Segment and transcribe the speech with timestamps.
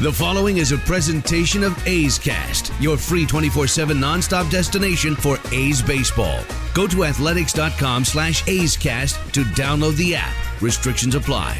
[0.00, 5.82] The following is a presentation of A's Cast, your free 24-7 nonstop destination for A's
[5.82, 6.38] baseball.
[6.72, 10.32] Go to athletics.com slash A's Cast to download the app.
[10.62, 11.56] Restrictions apply.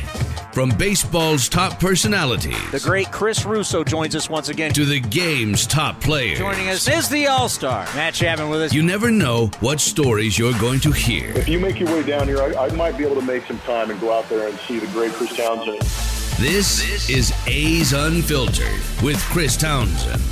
[0.53, 2.71] From baseball's top personalities.
[2.71, 4.73] The great Chris Russo joins us once again.
[4.75, 6.39] To the game's top players.
[6.39, 8.73] Joining us is the All-Star, Matt Chapman with us.
[8.73, 11.31] You never know what stories you're going to hear.
[11.31, 13.59] If you make your way down here, I, I might be able to make some
[13.61, 16.18] time and go out there and see the great Chris Townsend.
[16.39, 20.23] This, is A's Unfiltered with Chris Townsend.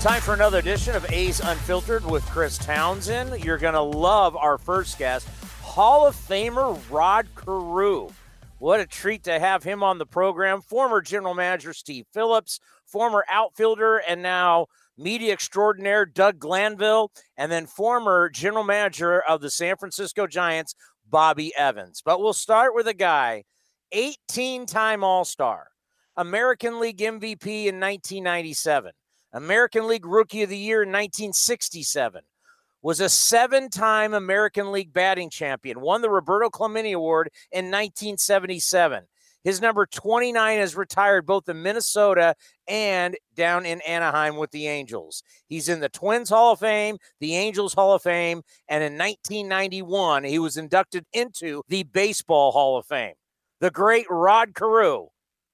[0.00, 3.44] Time for another edition of A's Unfiltered with Chris Townsend.
[3.44, 5.28] You're going to love our first guest,
[5.62, 8.08] Hall of Famer Rod Carew.
[8.58, 10.60] What a treat to have him on the program.
[10.60, 14.66] Former general manager Steve Phillips, former outfielder, and now
[14.98, 20.74] media extraordinaire Doug Glanville, and then former general manager of the San Francisco Giants,
[21.08, 22.02] Bobby Evans.
[22.04, 23.44] But we'll start with a guy
[23.92, 25.68] 18 time All Star,
[26.16, 28.92] American League MVP in 1997,
[29.32, 32.22] American League Rookie of the Year in 1967,
[32.82, 39.04] was a seven time American League batting champion, won the Roberto Clemente Award in 1977.
[39.44, 42.34] His number 29 is retired both in Minnesota
[42.66, 45.22] and down in Anaheim with the Angels.
[45.46, 50.24] He's in the Twins Hall of Fame, the Angels Hall of Fame, and in 1991,
[50.24, 53.14] he was inducted into the Baseball Hall of Fame
[53.60, 55.08] the great Rod Carew.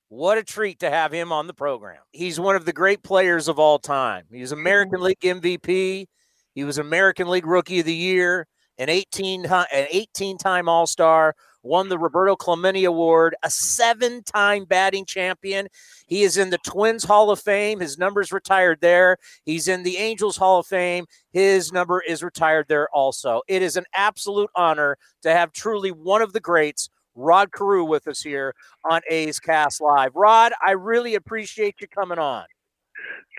[0.09, 2.01] What a treat to have him on the program.
[2.13, 4.25] He's one of the great players of all time.
[4.31, 5.05] He was American mm-hmm.
[5.05, 6.07] League MVP.
[6.55, 11.35] He was American League Rookie of the Year, an 18 an 18 time All Star,
[11.63, 15.69] won the Roberto Clemente Award, a seven time batting champion.
[16.07, 17.81] He is in the Twins Hall of Fame.
[17.81, 19.17] His number's retired there.
[19.47, 21.07] He's in the Angels Hall of Fame.
[21.31, 23.41] His number is retired there also.
[23.49, 28.09] It is an absolute honor to have truly one of the greats Rod Carew with
[28.09, 28.55] us here
[28.91, 30.13] on A's Cast Live.
[30.15, 32.45] Rod, I really appreciate you coming on.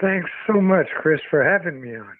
[0.01, 2.17] Thanks so much, Chris, for having me on.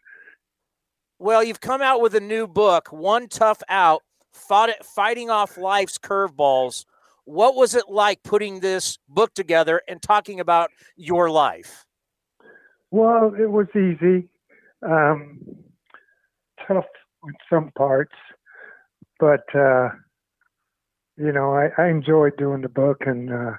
[1.20, 4.02] Well, you've come out with a new book, One Tough Out,
[4.34, 6.86] Fighting Off Life's Curveballs.
[7.26, 11.86] What was it like putting this book together and talking about your life?
[12.92, 14.28] Well, it was easy,
[14.82, 15.40] um,
[16.68, 16.86] tough
[17.26, 18.14] in some parts,
[19.20, 19.90] but uh,
[21.24, 23.54] you know, I, I enjoyed doing the book, and uh,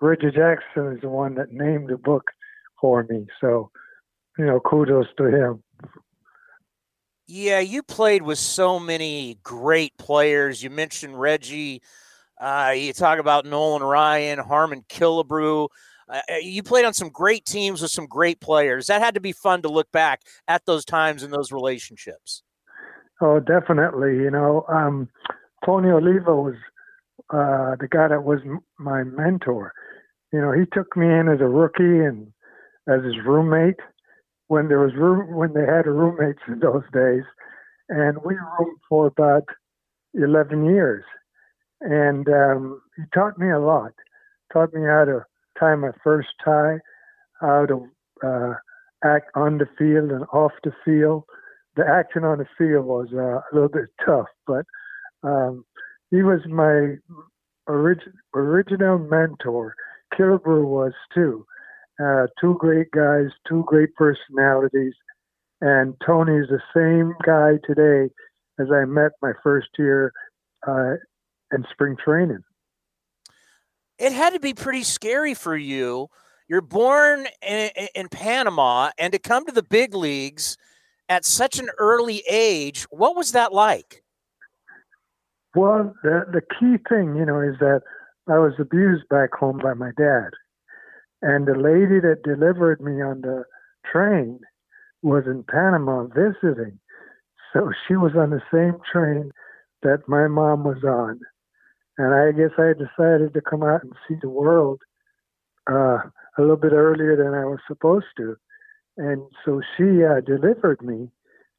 [0.00, 2.24] Reggie Jackson is the one that named the book
[2.80, 3.26] for me.
[3.40, 3.70] So,
[4.36, 5.62] you know, kudos to him.
[7.28, 10.62] Yeah, you played with so many great players.
[10.62, 11.82] You mentioned Reggie.
[12.40, 15.68] Uh, you talk about Nolan Ryan, Harmon Killebrew.
[16.08, 18.86] Uh, uh, you played on some great teams with some great players.
[18.86, 22.42] That had to be fun to look back at those times and those relationships.
[23.20, 24.16] Oh, definitely.
[24.16, 25.08] You know, um,
[25.64, 26.54] Tony Oliva was
[27.30, 29.72] uh, the guy that was m- my mentor.
[30.32, 32.28] You know, he took me in as a rookie and
[32.88, 33.80] as his roommate
[34.48, 37.24] when there was room when they had roommates in those days,
[37.88, 39.44] and we roomed for about
[40.14, 41.04] eleven years.
[41.82, 43.92] And um, he taught me a lot.
[44.52, 45.24] Taught me how to
[45.60, 46.78] tie my first tie,
[47.40, 47.88] how to
[48.26, 48.54] uh,
[49.04, 51.24] act on the field and off the field.
[51.76, 54.64] The action on the field was uh, a little bit tough, but
[55.22, 55.64] um,
[56.10, 56.96] he was my
[57.66, 59.74] orig- original mentor.
[60.14, 61.46] Killebrew was too.
[62.02, 64.94] Uh, two great guys, two great personalities,
[65.60, 68.12] and Tony's the same guy today
[68.60, 70.12] as I met my first year
[70.66, 70.94] uh,
[71.52, 72.42] in spring training.
[73.98, 76.08] It had to be pretty scary for you.
[76.48, 80.56] You're born in, in Panama, and to come to the big leagues
[81.08, 84.02] at such an early age, what was that like?
[85.58, 87.80] Well, the the key thing, you know, is that
[88.28, 90.30] I was abused back home by my dad,
[91.20, 93.42] and the lady that delivered me on the
[93.84, 94.38] train
[95.02, 96.78] was in Panama visiting,
[97.52, 99.32] so she was on the same train
[99.82, 101.18] that my mom was on,
[101.98, 104.80] and I guess I decided to come out and see the world
[105.68, 108.36] uh, a little bit earlier than I was supposed to,
[108.96, 111.10] and so she uh, delivered me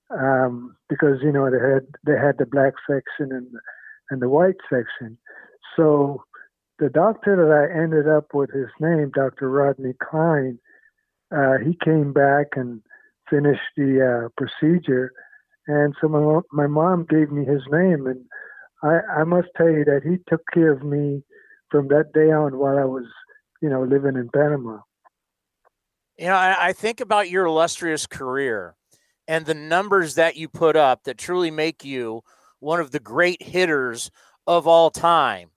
[0.09, 3.47] um, because you know they had they had the black section and
[4.09, 5.17] and the white section.
[5.75, 6.23] So
[6.79, 9.49] the doctor that I ended up with his name, Dr.
[9.49, 10.59] Rodney Cline,
[11.35, 12.81] uh, he came back and
[13.29, 15.11] finished the uh, procedure.
[15.67, 18.07] And so my, my mom gave me his name.
[18.07, 18.25] And
[18.81, 21.23] I, I must tell you that he took care of me
[21.69, 23.05] from that day on while I was,
[23.61, 24.79] you know, living in Panama.
[26.17, 28.75] You know, I, I think about your illustrious career
[29.27, 32.23] and the numbers that you put up that truly make you–
[32.59, 34.11] one of the great hitters
[34.47, 35.49] of all time.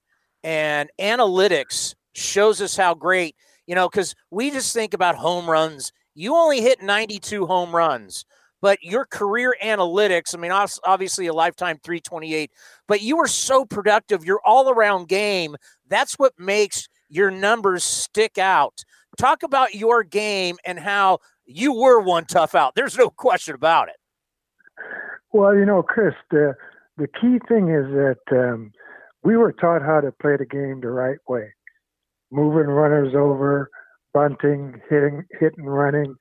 [0.43, 3.35] And analytics shows us how great
[3.67, 5.91] You know, because we just think about home runs.
[6.15, 8.25] You only hit 92 home runs,
[8.61, 12.51] but your career analytics, I mean, obviously a lifetime 328,
[12.87, 14.25] but you were so productive.
[14.25, 15.55] Your all around game,
[15.87, 18.83] that's what makes your numbers stick out.
[19.17, 22.73] Talk about your game and how you were one tough out.
[22.75, 23.95] There's no question about it.
[25.31, 26.55] Well, you know, Chris, the
[26.97, 28.71] the key thing is that um,
[29.23, 31.53] we were taught how to play the game the right way,
[32.31, 33.69] moving runners over,
[34.13, 36.15] bunting, hitting, hitting, running,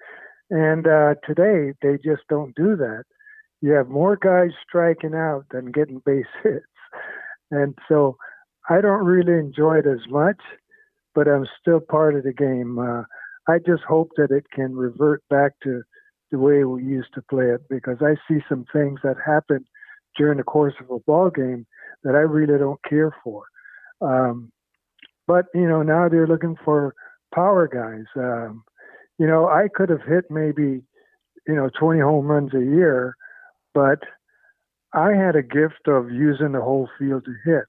[0.51, 3.05] and uh, today they just don't do that.
[3.61, 6.65] You have more guys striking out than getting base hits,
[7.51, 8.17] and so
[8.69, 10.41] I don't really enjoy it as much,
[11.15, 12.79] but I'm still part of the game.
[12.79, 13.03] Uh,
[13.49, 15.83] I just hope that it can revert back to
[16.31, 19.67] the way we used to play it because I see some things that happen
[20.17, 21.67] during the course of a ball game
[22.05, 23.45] that I really don't care for.
[24.01, 24.51] Um,
[25.27, 26.95] but you know now they're looking for
[27.35, 28.07] power guys.
[28.17, 28.65] Um,
[29.19, 30.83] you know I could have hit maybe
[31.47, 33.17] you know 20 home runs a year,
[33.75, 34.01] but
[34.93, 37.65] I had a gift of using the whole field to hit,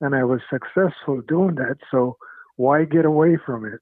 [0.00, 1.76] and I was successful doing that.
[1.90, 2.16] So
[2.56, 3.80] why get away from it?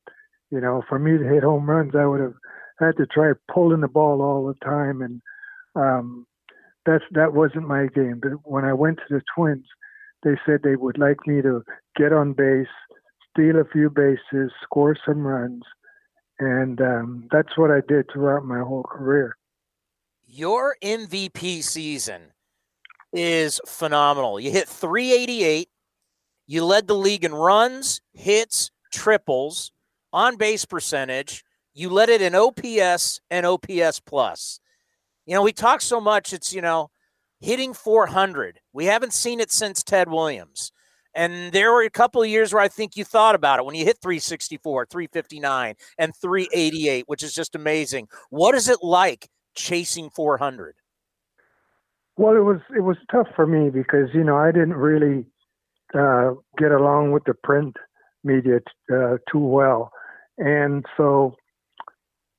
[0.50, 2.34] You know, for me to hit home runs, I would have
[2.78, 5.20] had to try pulling the ball all the time, and
[5.74, 6.26] um,
[6.86, 8.20] that's that wasn't my game.
[8.22, 9.66] But when I went to the Twins,
[10.22, 11.62] they said they would like me to
[11.96, 12.66] get on base,
[13.30, 15.62] steal a few bases, score some runs,
[16.38, 19.36] and um, that's what I did throughout my whole career.
[20.26, 22.32] Your MVP season
[23.12, 24.40] is phenomenal.
[24.40, 25.68] You hit 388.
[26.46, 29.72] You led the league in runs, hits, triples,
[30.12, 31.44] on base percentage.
[31.74, 34.60] You led it in OPS and OPS plus.
[35.26, 36.90] You know, we talk so much, it's, you know,
[37.40, 38.60] hitting 400.
[38.72, 40.72] We haven't seen it since Ted Williams.
[41.14, 43.74] And there were a couple of years where I think you thought about it when
[43.74, 48.08] you hit 364, 359, and 388, which is just amazing.
[48.30, 50.76] What is it like chasing 400?
[52.18, 55.26] Well, it was it was tough for me because you know I didn't really
[55.94, 57.76] uh, get along with the print
[58.24, 59.92] media uh, too well,
[60.38, 61.34] and so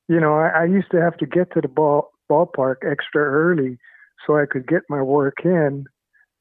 [0.07, 3.77] you know I, I used to have to get to the ball ballpark extra early
[4.25, 5.85] so I could get my work in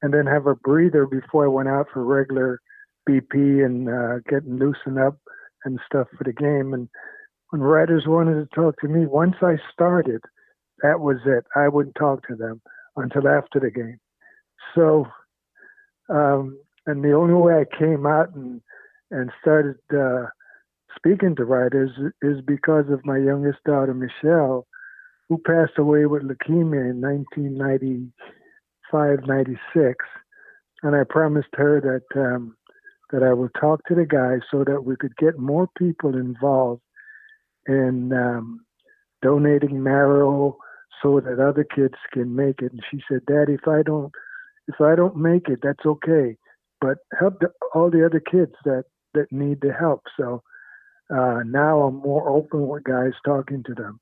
[0.03, 2.61] and then have a breather before I went out for regular
[3.09, 5.19] BP and uh, getting loosened up
[5.65, 6.75] and stuff for the game.
[6.75, 6.89] And
[7.51, 10.21] when writers wanted to talk to me, once I started,
[10.83, 11.45] that was it.
[11.55, 12.61] I wouldn't talk to them
[12.97, 13.99] until after the game.
[14.75, 15.07] So,
[16.09, 18.61] um, and the only way I came out and
[19.11, 20.27] and started uh,
[20.97, 21.91] speaking to writers
[22.23, 24.67] is because of my youngest daughter, Michelle,
[25.29, 30.05] who passed away with leukemia in 1995, 96.
[30.83, 32.57] And I promised her that um,
[33.13, 36.83] that I would talk to the guys so that we could get more people involved
[37.67, 38.65] in um,
[39.23, 40.59] donating marrow
[41.03, 42.73] so that other kids can make it.
[42.73, 44.13] And she said, "Daddy, if I don't
[44.69, 46.37] if I don't make it, that's okay,
[46.81, 48.85] but help the, all the other kids that
[49.15, 50.43] that need the help." So
[51.11, 54.01] uh, now I'm more open with guys talking to them.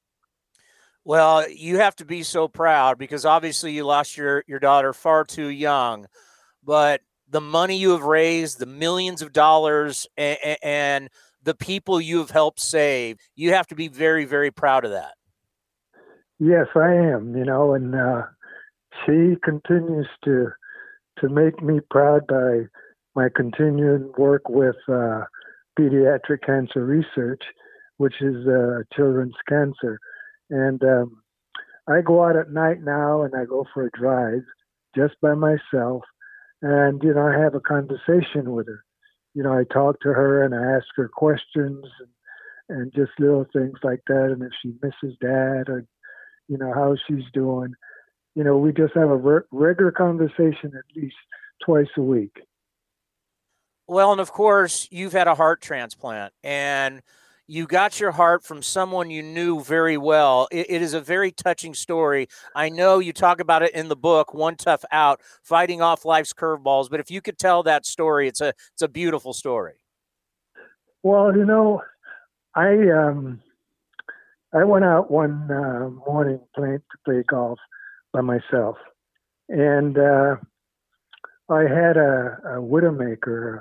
[1.05, 5.25] Well, you have to be so proud because obviously you lost your, your daughter far
[5.25, 6.07] too young,
[6.63, 11.11] but the money you have raised, the millions of dollars, and, and
[11.43, 15.15] the people you have helped save, you have to be very, very proud of that.
[16.39, 17.37] Yes, I am.
[17.37, 18.23] You know, and uh,
[19.05, 20.49] she continues to
[21.21, 22.63] to make me proud by
[23.15, 25.23] my continuing work with uh,
[25.79, 27.43] pediatric cancer research,
[27.99, 30.01] which is uh, children's cancer.
[30.51, 31.23] And um,
[31.89, 34.45] I go out at night now and I go for a drive
[34.97, 36.03] just by myself.
[36.63, 38.85] And, you know, I have a conversation with her.
[39.35, 43.47] You know, I talk to her and I ask her questions and, and just little
[43.53, 44.31] things like that.
[44.33, 45.85] And if she misses dad or,
[46.49, 47.75] you know, how she's doing.
[48.35, 51.17] You know, we just have a re- regular conversation at least
[51.65, 52.37] twice a week.
[53.87, 56.33] Well, and of course, you've had a heart transplant.
[56.43, 57.03] And
[57.47, 60.49] you got your heart from someone you knew very well.
[60.51, 62.29] It, it is a very touching story.
[62.55, 66.33] I know you talk about it in the book, One Tough Out, fighting off life's
[66.33, 66.89] curveballs.
[66.91, 69.75] But if you could tell that story, it's a it's a beautiful story.
[71.03, 71.83] Well, you know,
[72.55, 73.43] I um,
[74.55, 77.59] I went out one uh, morning playing to play golf
[78.13, 78.77] by myself,
[79.49, 80.37] and uh,
[81.51, 83.61] I had a, a widowmaker,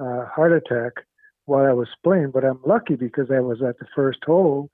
[0.00, 1.04] a heart attack
[1.46, 4.70] while I was playing, but I'm lucky because I was at the first hole,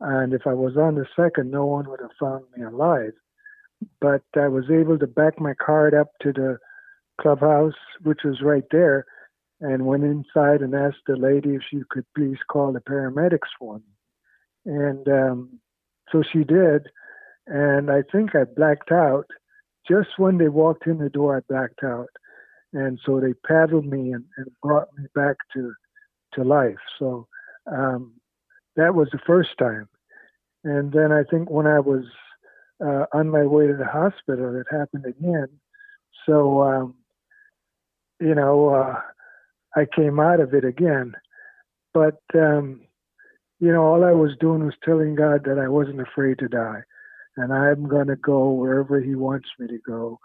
[0.00, 3.12] and if I was on the second, no one would have found me alive.
[4.00, 6.58] But I was able to back my cart up to the
[7.20, 9.04] clubhouse, which was right there,
[9.60, 13.76] and went inside and asked the lady if she could please call the paramedics for
[13.78, 13.84] me.
[14.66, 15.60] And um,
[16.10, 16.88] so she did.
[17.46, 19.26] And I think I blacked out.
[19.86, 22.08] Just when they walked in the door, I blacked out.
[22.72, 25.72] And so they paddled me and, and brought me back to,
[26.34, 26.78] to life.
[26.98, 27.26] So
[27.66, 28.12] um,
[28.76, 29.88] that was the first time.
[30.64, 32.04] And then I think when I was
[32.84, 35.48] uh, on my way to the hospital, it happened again.
[36.26, 36.94] So, um,
[38.20, 39.00] you know, uh,
[39.76, 41.14] I came out of it again.
[41.92, 42.80] But, um,
[43.60, 46.82] you know, all I was doing was telling God that I wasn't afraid to die.
[47.36, 50.18] And I'm going to go wherever He wants me to go,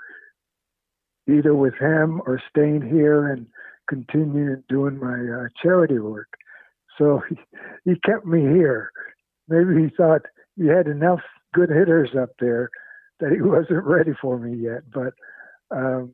[1.28, 3.48] either with Him or staying here and
[3.89, 6.29] continuing doing my uh, charity work.
[6.98, 7.36] So he,
[7.86, 8.91] he kept me here.
[9.48, 10.22] Maybe he thought
[10.55, 11.22] he had enough
[11.53, 12.69] good hitters up there
[13.19, 14.84] that he wasn't ready for me yet.
[14.93, 15.13] But
[15.72, 16.13] um,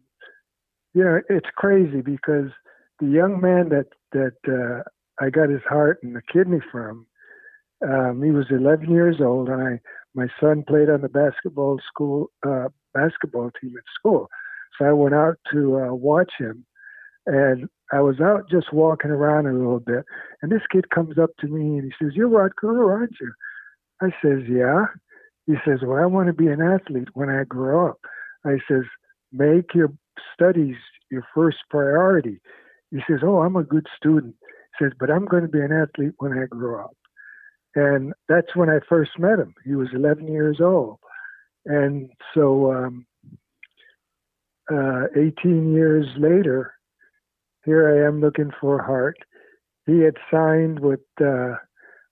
[0.94, 2.50] you know, it's crazy because
[3.00, 4.84] the young man that that uh,
[5.24, 7.06] I got his heart and the kidney from,
[7.86, 9.80] um, he was 11 years old, and I
[10.14, 14.30] my son played on the basketball school uh, basketball team at school,
[14.78, 16.66] so I went out to uh, watch him,
[17.26, 20.06] and I was out just walking around a little bit,
[20.42, 23.32] and this kid comes up to me and he says, "You're Rod Carew, aren't you?"
[24.02, 24.88] I says, "Yeah."
[25.46, 28.00] He says, "Well, I want to be an athlete when I grow up."
[28.46, 28.84] I says,
[29.32, 29.92] "Make your
[30.34, 30.78] studies
[31.10, 32.42] your first priority."
[32.92, 34.36] He says, "Oh, I'm a good student."
[34.78, 36.98] He says, "But I'm going to be an athlete when I grow up."
[37.76, 39.54] And that's when I first met him.
[39.66, 41.00] He was 11 years old,
[41.66, 43.06] and so um,
[44.72, 46.75] uh, 18 years later,
[47.66, 49.18] here I am looking for heart.
[49.86, 51.56] He had signed with uh,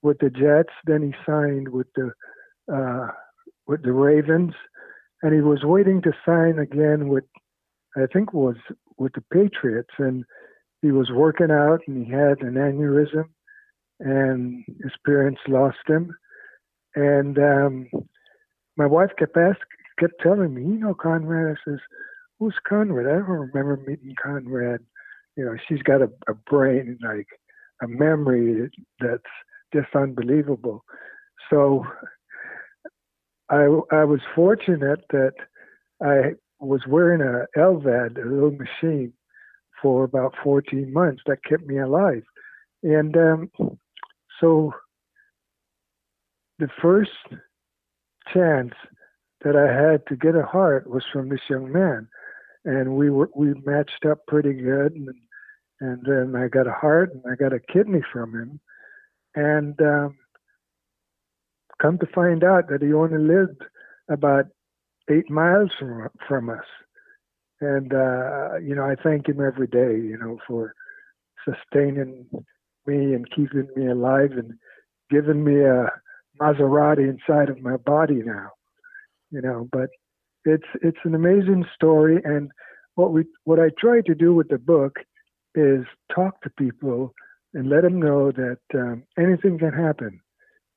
[0.02, 2.12] with the Jets, then he signed with the
[2.72, 3.08] uh,
[3.68, 4.54] with the Ravens,
[5.22, 7.24] and he was waiting to sign again with
[7.96, 8.58] I think was
[8.98, 10.26] with the Patriots, and
[10.82, 13.26] he was working out and he had an aneurysm,
[14.00, 16.16] and his parents lost him,
[16.96, 17.90] and um,
[18.76, 19.64] my wife kept asking,
[20.00, 21.56] kept telling me, you know, Konrad.
[21.58, 21.80] I says,
[22.40, 23.08] who's Konrad?
[23.08, 24.80] I don't remember meeting Konrad
[25.36, 27.28] you know, she's got a, a brain like
[27.82, 29.24] a memory that's
[29.74, 30.84] just unbelievable.
[31.50, 31.86] So
[33.50, 35.34] I I was fortunate that
[36.02, 39.14] I was wearing a LVAD, a little machine,
[39.82, 41.24] for about 14 months.
[41.26, 42.24] That kept me alive,
[42.84, 43.52] and um,
[44.40, 44.74] so
[46.60, 47.12] the first
[48.34, 48.74] chance
[49.44, 52.08] that I had to get a heart was from this young man
[52.66, 55.10] and we were we matched up pretty good and
[55.84, 58.60] and then I got a heart and I got a kidney from him.
[59.36, 60.18] And um,
[61.82, 63.62] come to find out that he only lived
[64.10, 64.46] about
[65.12, 66.66] eight miles from from us.
[67.60, 70.74] And uh, you know I thank him every day you know for
[71.44, 72.26] sustaining
[72.86, 74.54] me and keeping me alive and
[75.10, 75.92] giving me a
[76.42, 78.52] Maserati inside of my body now
[79.32, 79.68] you know.
[79.72, 79.90] But
[80.46, 82.22] it's it's an amazing story.
[82.24, 82.52] And
[82.96, 85.00] what we what I try to do with the book
[85.56, 87.14] is talk to people
[87.54, 90.20] and let them know that um, anything can happen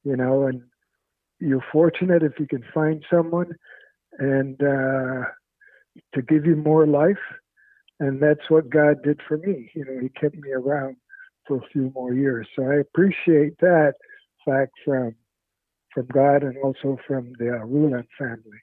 [0.04, 0.62] you know and
[1.38, 3.52] you're fortunate if you can find someone
[4.18, 5.24] and uh,
[6.14, 7.16] to give you more life
[8.00, 10.96] and that's what God did for me you know he kept me around
[11.46, 12.46] for a few more years.
[12.56, 13.94] So I appreciate that
[14.44, 15.14] fact from
[15.92, 18.60] from God and also from the Reuland family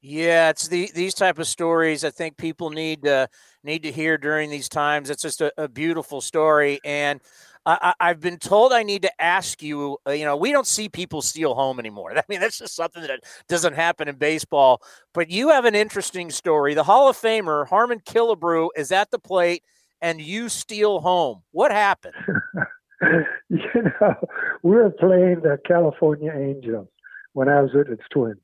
[0.00, 3.28] yeah, it's the these type of stories I think people need to
[3.64, 5.10] need to hear during these times.
[5.10, 7.20] It's just a, a beautiful story, and
[7.66, 9.98] I, have been told I need to ask you.
[10.06, 12.12] Uh, you know, we don't see people steal home anymore.
[12.16, 14.82] I mean, that's just something that doesn't happen in baseball.
[15.12, 16.74] But you have an interesting story.
[16.74, 19.64] The Hall of Famer Harmon Killebrew is at the plate,
[20.00, 21.42] and you steal home.
[21.50, 22.14] What happened?
[23.48, 24.14] you know,
[24.62, 26.88] we were playing the California Angels
[27.32, 28.38] when I was with the Twins,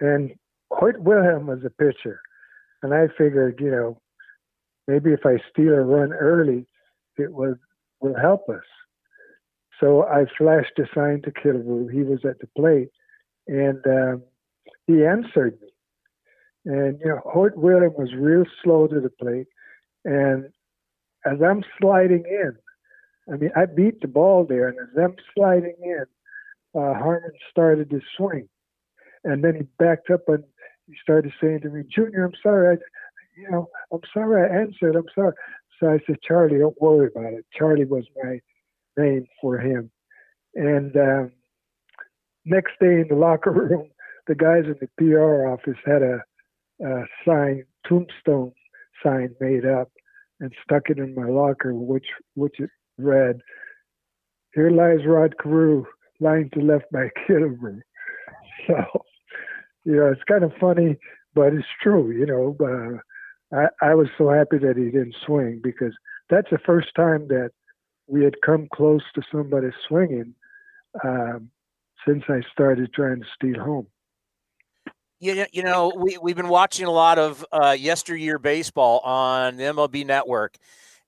[0.00, 0.32] and
[0.70, 2.20] Hoyt Wilhelm was a pitcher,
[2.82, 4.00] and I figured, you know,
[4.86, 6.66] maybe if I steal a run early,
[7.16, 7.54] it will
[8.00, 8.64] will help us.
[9.80, 11.92] So I flashed a sign to Killebrew.
[11.92, 12.88] He was at the plate,
[13.46, 14.22] and um,
[14.86, 15.68] he answered me.
[16.64, 19.46] And you know, Hoyt Wilhelm was real slow to the plate,
[20.04, 20.46] and
[21.24, 22.56] as I'm sliding in,
[23.32, 26.04] I mean, I beat the ball there, and as I'm sliding in,
[26.74, 28.48] uh, Harmon started to swing,
[29.24, 30.44] and then he backed up and
[30.88, 32.76] he started saying to me, Junior, I'm sorry.
[32.76, 34.96] I, you know, I'm sorry I answered.
[34.96, 35.34] I'm sorry.
[35.78, 37.44] So I said, Charlie, don't worry about it.
[37.56, 38.40] Charlie was my
[38.96, 39.90] name for him.
[40.54, 41.32] And um,
[42.44, 43.90] next day in the locker room,
[44.26, 46.20] the guys in the PR office had a,
[46.84, 48.52] a sign, tombstone
[49.02, 49.90] sign made up
[50.40, 53.40] and stuck it in my locker, which which it read,
[54.54, 55.84] "Here lies Rod Carew,
[56.20, 57.82] lying to left by Kidderman."
[58.66, 59.04] So,
[59.88, 60.98] you know, it's kind of funny,
[61.34, 62.10] but it's true.
[62.10, 65.94] You know, uh, I I was so happy that he didn't swing because
[66.28, 67.52] that's the first time that
[68.06, 70.34] we had come close to somebody swinging
[71.02, 71.50] um,
[72.06, 73.86] since I started trying to steal home.
[75.20, 79.64] You, you know, we, we've been watching a lot of uh, yesteryear baseball on the
[79.64, 80.56] MLB network.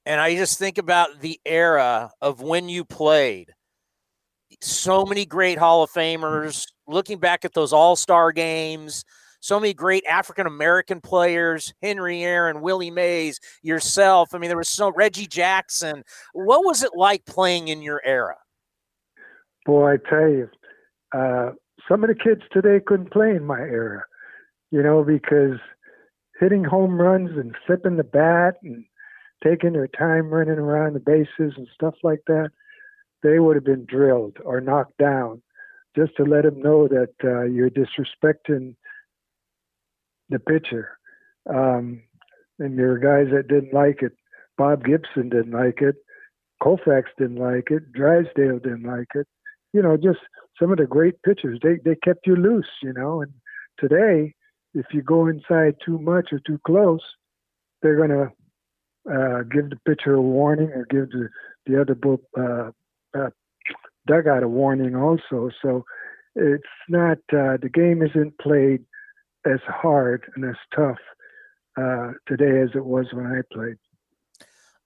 [0.06, 3.52] And I just think about the era of when you played.
[4.62, 9.04] So many great Hall of Famers, looking back at those all star games,
[9.40, 14.34] so many great African American players, Henry Aaron, Willie Mays, yourself.
[14.34, 16.04] I mean, there was so Reggie Jackson.
[16.32, 18.36] What was it like playing in your era?
[19.66, 20.48] Boy, I tell you,
[21.12, 21.50] uh,
[21.88, 24.04] some of the kids today couldn't play in my era,
[24.70, 25.58] you know, because
[26.38, 28.84] hitting home runs and flipping the bat and
[29.42, 32.50] taking their time running around the bases and stuff like that,
[33.22, 35.42] they would have been drilled or knocked down
[35.96, 38.76] just to let them know that uh, you're disrespecting
[40.28, 40.98] the pitcher.
[41.48, 42.02] Um,
[42.58, 44.12] and there were guys that didn't like it.
[44.56, 45.96] Bob Gibson didn't like it.
[46.62, 47.92] Koufax didn't like it.
[47.92, 49.26] Drysdale didn't like it.
[49.72, 50.18] You know, just
[50.60, 51.58] some of the great pitchers.
[51.62, 53.22] They they kept you loose, you know.
[53.22, 53.32] And
[53.78, 54.34] today,
[54.74, 57.00] if you go inside too much or too close,
[57.80, 58.30] they're gonna
[59.10, 61.28] uh, give the pitcher a warning or give the
[61.66, 62.70] the other book, uh,
[63.18, 63.30] uh,
[64.06, 65.50] dugout a warning also.
[65.62, 65.84] So
[66.34, 68.84] it's not uh, the game isn't played
[69.46, 70.98] as hard and as tough
[71.80, 73.76] uh, today as it was when I played.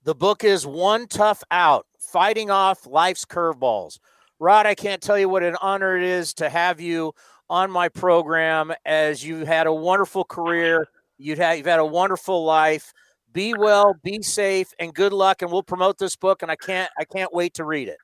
[0.04, 3.98] The book is One Tough Out Fighting Off Life's Curveballs.
[4.38, 7.14] Rod, I can't tell you what an honor it is to have you
[7.48, 10.88] on my program as you had a wonderful career.
[11.16, 12.92] You've had, you've had a wonderful life.
[13.32, 15.42] Be well, be safe, and good luck.
[15.42, 17.98] And we'll promote this book, and I can't I can't wait to read it.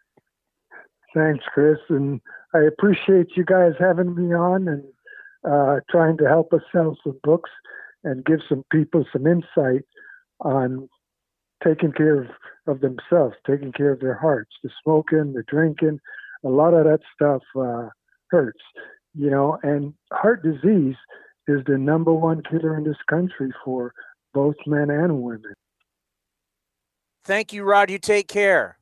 [1.14, 2.20] Thanks, Chris, and
[2.54, 4.84] I appreciate you guys having me on and
[5.44, 7.50] uh, trying to help us sell some books
[8.04, 9.84] and give some people some insight
[10.40, 10.88] on
[11.64, 12.28] taking care of,
[12.66, 15.98] of themselves, taking care of their hearts, the smoking, the drinking,
[16.44, 17.88] a lot of that stuff uh,
[18.30, 18.62] hurts,
[19.14, 20.96] you know, and heart disease
[21.48, 23.92] is the number one killer in this country for
[24.32, 25.54] both men and women.
[27.24, 27.90] Thank you, Rod.
[27.90, 28.78] You take care.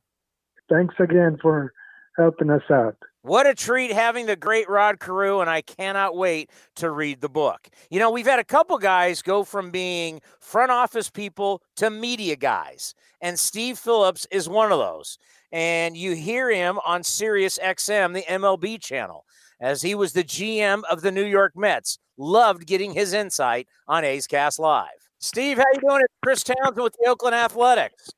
[0.69, 1.73] Thanks again for
[2.19, 2.95] helping us out.
[3.21, 7.29] What a treat having the great Rod Carew, and I cannot wait to read the
[7.29, 7.67] book.
[7.89, 12.35] You know, we've had a couple guys go from being front office people to media
[12.35, 15.17] guys, and Steve Phillips is one of those.
[15.51, 19.25] And you hear him on Sirius XM, the MLB channel,
[19.59, 21.97] as he was the GM of the New York Mets.
[22.17, 24.89] Loved getting his insight on A's Cast Live.
[25.19, 26.01] Steve, how you doing?
[26.01, 28.11] It's Chris Townsend with the Oakland Athletics.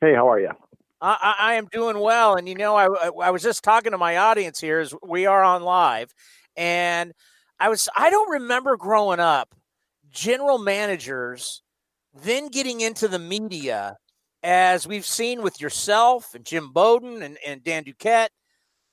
[0.00, 0.50] Hey, how are you?
[1.02, 2.86] I, I, am doing well, and you know, I,
[3.24, 6.14] I was just talking to my audience here as we are on live,
[6.56, 7.12] and
[7.58, 9.52] I was I don't remember growing up
[10.10, 11.62] general managers
[12.14, 13.96] then getting into the media
[14.42, 18.28] as we've seen with yourself and Jim Bowden and, and Dan Duquette.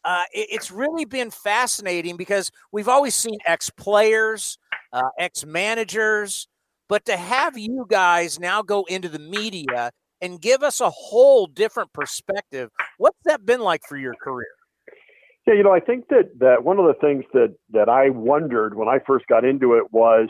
[0.05, 4.57] Uh, it, it's really been fascinating because we've always seen ex players,
[4.93, 6.47] uh, ex managers,
[6.87, 11.47] but to have you guys now go into the media and give us a whole
[11.47, 12.69] different perspective.
[12.97, 14.47] What's that been like for your career?
[15.47, 18.75] Yeah, you know, I think that that one of the things that that I wondered
[18.75, 20.29] when I first got into it was,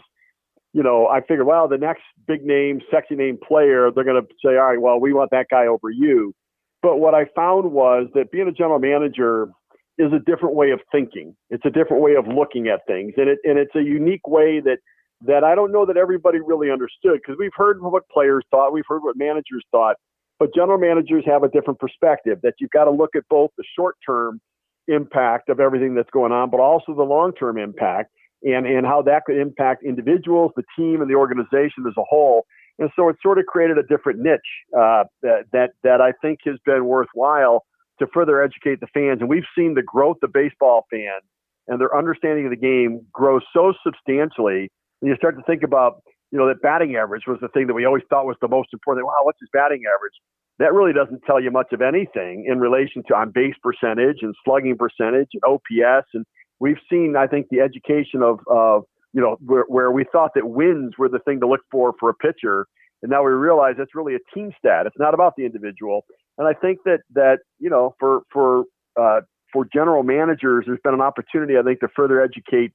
[0.71, 4.27] you know, I figured, well, the next big name, sexy name player, they're going to
[4.43, 6.33] say, all right, well, we want that guy over you.
[6.81, 9.49] But what I found was that being a general manager
[9.97, 11.35] is a different way of thinking.
[11.49, 14.61] It's a different way of looking at things, and it and it's a unique way
[14.61, 14.77] that
[15.25, 18.87] that I don't know that everybody really understood because we've heard what players thought, we've
[18.87, 19.95] heard what managers thought,
[20.39, 23.63] but general managers have a different perspective that you've got to look at both the
[23.77, 24.39] short term
[24.87, 28.11] impact of everything that's going on, but also the long term impact
[28.43, 32.45] and, and how that could impact individuals, the team, and the organization as a whole.
[32.79, 34.39] And so it sort of created a different niche
[34.73, 37.65] uh, that, that, that I think has been worthwhile
[37.99, 39.19] to further educate the fans.
[39.19, 41.23] And we've seen the growth of baseball fans
[41.67, 46.37] and their understanding of the game grow so substantially you start to think about, you
[46.37, 49.05] know, that batting average was the thing that we always thought was the most important.
[49.05, 50.13] Wow, what's his batting average?
[50.59, 54.35] That really doesn't tell you much of anything in relation to on base percentage and
[54.43, 56.07] slugging percentage and OPS.
[56.13, 56.25] And
[56.59, 58.83] we've seen, I think, the education of, of
[59.13, 62.09] you know, where, where we thought that wins were the thing to look for for
[62.09, 62.67] a pitcher.
[63.01, 64.85] And now we realize that's really a team stat.
[64.85, 66.03] It's not about the individual.
[66.37, 68.65] And I think that, that you know, for, for,
[68.99, 69.21] uh,
[69.53, 72.73] for general managers, there's been an opportunity, I think, to further educate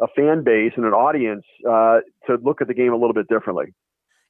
[0.00, 3.28] a fan base and an audience uh, to look at the game a little bit
[3.28, 3.74] differently.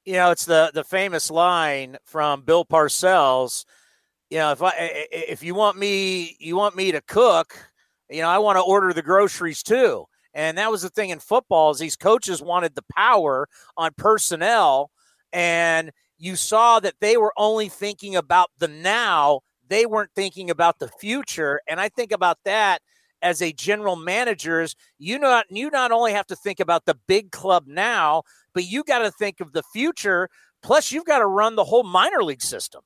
[0.05, 3.65] You know, it's the the famous line from Bill Parcells.
[4.29, 4.73] You know, if I
[5.11, 7.57] if you want me, you want me to cook.
[8.09, 10.05] You know, I want to order the groceries too.
[10.33, 14.91] And that was the thing in football is these coaches wanted the power on personnel,
[15.33, 19.41] and you saw that they were only thinking about the now.
[19.67, 21.59] They weren't thinking about the future.
[21.67, 22.81] And I think about that
[23.21, 26.97] as a general manager is you not you not only have to think about the
[27.07, 30.29] big club now, but you got to think of the future.
[30.61, 32.81] Plus, you've got to run the whole minor league system.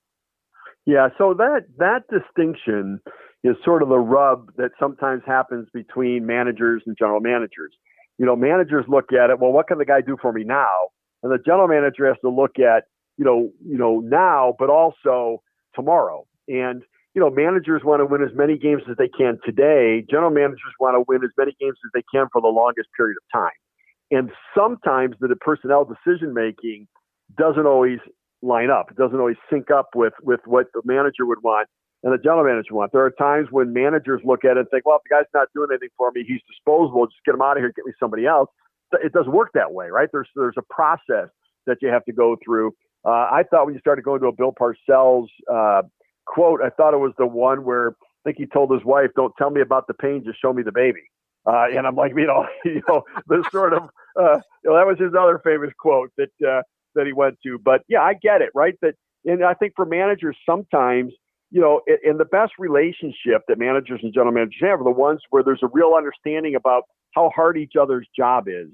[0.86, 3.00] Yeah, so that that distinction
[3.44, 7.74] is sort of the rub that sometimes happens between managers and general managers.
[8.18, 10.90] You know, managers look at it, well, what can the guy do for me now?
[11.24, 12.86] And the general manager has to look at,
[13.18, 15.42] you know, you know, now, but also
[15.74, 16.26] tomorrow.
[16.48, 20.06] And you know, managers want to win as many games as they can today.
[20.10, 23.18] General managers want to win as many games as they can for the longest period
[23.18, 23.58] of time.
[24.12, 26.88] And sometimes the personnel decision making
[27.38, 28.00] doesn't always
[28.42, 28.92] line up.
[28.92, 31.68] It doesn't always sync up with with what the manager would want
[32.04, 32.92] and the general manager want.
[32.92, 35.48] There are times when managers look at it and think, well, if the guy's not
[35.54, 37.06] doing anything for me, he's disposable.
[37.06, 38.50] Just get him out of here, get me somebody else.
[38.94, 40.10] It doesn't work that way, right?
[40.12, 41.30] There's there's a process
[41.68, 42.72] that you have to go through.
[43.06, 45.84] Uh, I thought when you started going to a Bill Parcells uh,
[46.32, 49.34] quote, I thought it was the one where I think he told his wife, "Don't
[49.38, 51.02] tell me about the pain, just show me the baby."
[51.46, 53.84] Uh, and I'm like, you know, you know, this sort of,
[54.20, 56.62] uh, you know, that was his other famous quote that uh,
[56.96, 57.60] that he went to.
[57.60, 58.76] But yeah, I get it, right?
[58.82, 61.14] That, and I think for managers, sometimes,
[61.52, 65.22] you know, in the best relationship that managers and general managers have are the ones
[65.30, 68.70] where there's a real understanding about how hard each other's job is,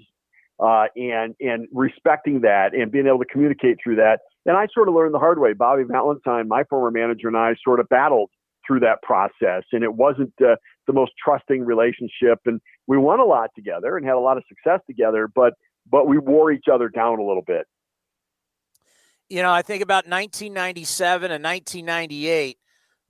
[0.59, 4.19] uh, and and respecting that and being able to communicate through that.
[4.47, 5.53] And I sort of learned the hard way.
[5.53, 8.31] Bobby Valentine, my former manager, and I sort of battled
[8.65, 10.55] through that process, and it wasn't uh,
[10.87, 12.39] the most trusting relationship.
[12.45, 15.53] And we won a lot together and had a lot of success together, but
[15.89, 17.65] but we wore each other down a little bit.
[19.29, 22.57] You know, I think about 1997 and 1998.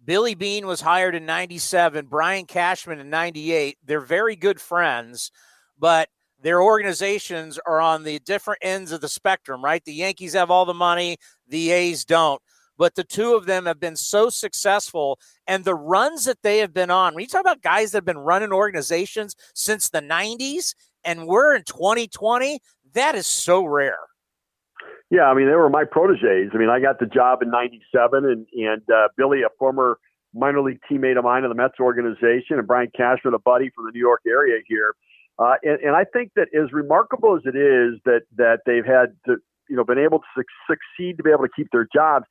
[0.04, 3.78] Billy Beane was hired in 97, Brian Cashman in 98.
[3.84, 5.32] They're very good friends,
[5.78, 6.10] but
[6.41, 9.84] their organizations are on the different ends of the spectrum, right?
[9.84, 12.41] The Yankees have all the money, the A's don't.
[12.78, 16.73] But the two of them have been so successful, and the runs that they have
[16.73, 17.15] been on.
[17.15, 21.56] When you talk about guys that have been running organizations since the 90s, and we're
[21.56, 22.60] in 2020,
[22.93, 23.97] that is so rare.
[25.10, 26.52] Yeah, I mean, they were my proteges.
[26.54, 30.00] I mean, I got the job in '97, and and uh, Billy, a former
[30.34, 33.86] minor league teammate of mine in the Mets organization, and Brian Cashman, a buddy from
[33.86, 34.93] the New York area here.
[35.39, 39.15] Uh, and, and I think that as remarkable as it is that that they've had
[39.26, 39.38] to,
[39.69, 40.43] you know, been able to su-
[40.97, 42.26] succeed to be able to keep their jobs,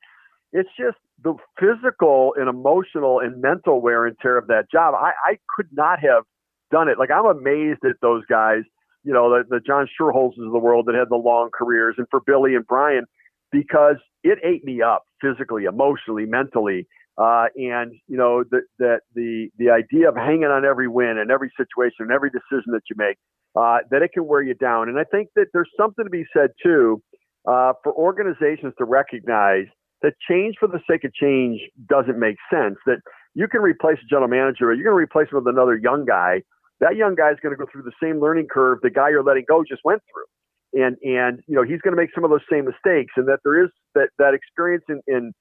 [0.51, 4.93] it's just the physical and emotional and mental wear and tear of that job.
[4.93, 6.23] I, I could not have
[6.69, 6.99] done it.
[6.99, 8.63] Like I'm amazed at those guys,
[9.03, 12.07] you know, the, the John Schuerholzes of the world that had the long careers, and
[12.11, 13.05] for Billy and Brian,
[13.51, 16.87] because it ate me up physically, emotionally, mentally.
[17.17, 18.43] Uh, and you know
[18.79, 22.71] that the the idea of hanging on every win and every situation and every decision
[22.71, 23.17] that you make,
[23.55, 24.87] uh, that it can wear you down.
[24.87, 27.01] And I think that there's something to be said too
[27.47, 29.65] uh, for organizations to recognize
[30.03, 32.75] that change for the sake of change doesn't make sense.
[32.85, 32.99] That
[33.33, 36.05] you can replace a general manager, or you're going to replace him with another young
[36.05, 36.43] guy.
[36.81, 39.23] That young guy is going to go through the same learning curve the guy you're
[39.23, 42.29] letting go just went through, and and you know he's going to make some of
[42.29, 45.33] those same mistakes, and that there is that that experience in, in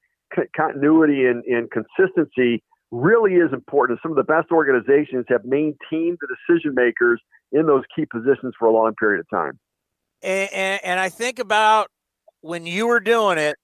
[0.57, 3.99] continuity and, and consistency really is important.
[4.03, 7.21] Some of the best organizations have maintained the decision makers
[7.53, 9.59] in those key positions for a long period of time.
[10.23, 11.89] And, and, and, I think about
[12.41, 13.57] when you were doing it,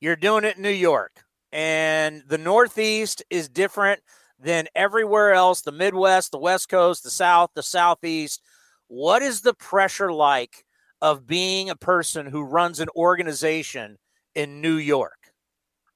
[0.00, 4.00] you're doing it in New York, and the Northeast is different
[4.38, 8.42] than everywhere else the Midwest, the West Coast, the South, the Southeast.
[8.88, 10.64] What is the pressure like
[11.00, 13.98] of being a person who runs an organization
[14.34, 15.23] in New York?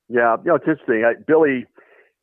[0.09, 1.05] Yeah, you know, it's interesting.
[1.05, 1.66] I, Billy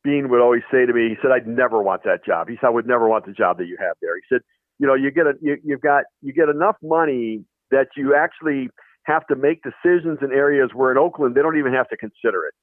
[0.04, 2.66] Beane would always say to me, he said, "I'd never want that job." He said,
[2.68, 4.42] "I would never want the job that you have there." He said,
[4.78, 8.70] "You know, you get a, you, you've got you get enough money that you actually
[9.04, 12.44] have to make decisions in areas where in Oakland they don't even have to consider
[12.46, 12.54] it,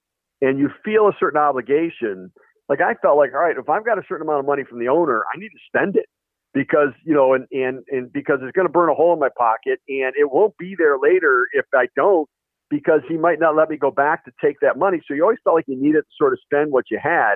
[0.47, 2.31] and you feel a certain obligation."
[2.69, 4.79] Like I felt like, all right, if I've got a certain amount of money from
[4.79, 6.05] the owner, I need to spend it
[6.53, 9.29] because you know, and and and because it's going to burn a hole in my
[9.37, 12.29] pocket, and it won't be there later if I don't
[12.73, 14.99] because he might not let me go back to take that money.
[15.07, 17.35] So you always felt like you needed to sort of spend what you had.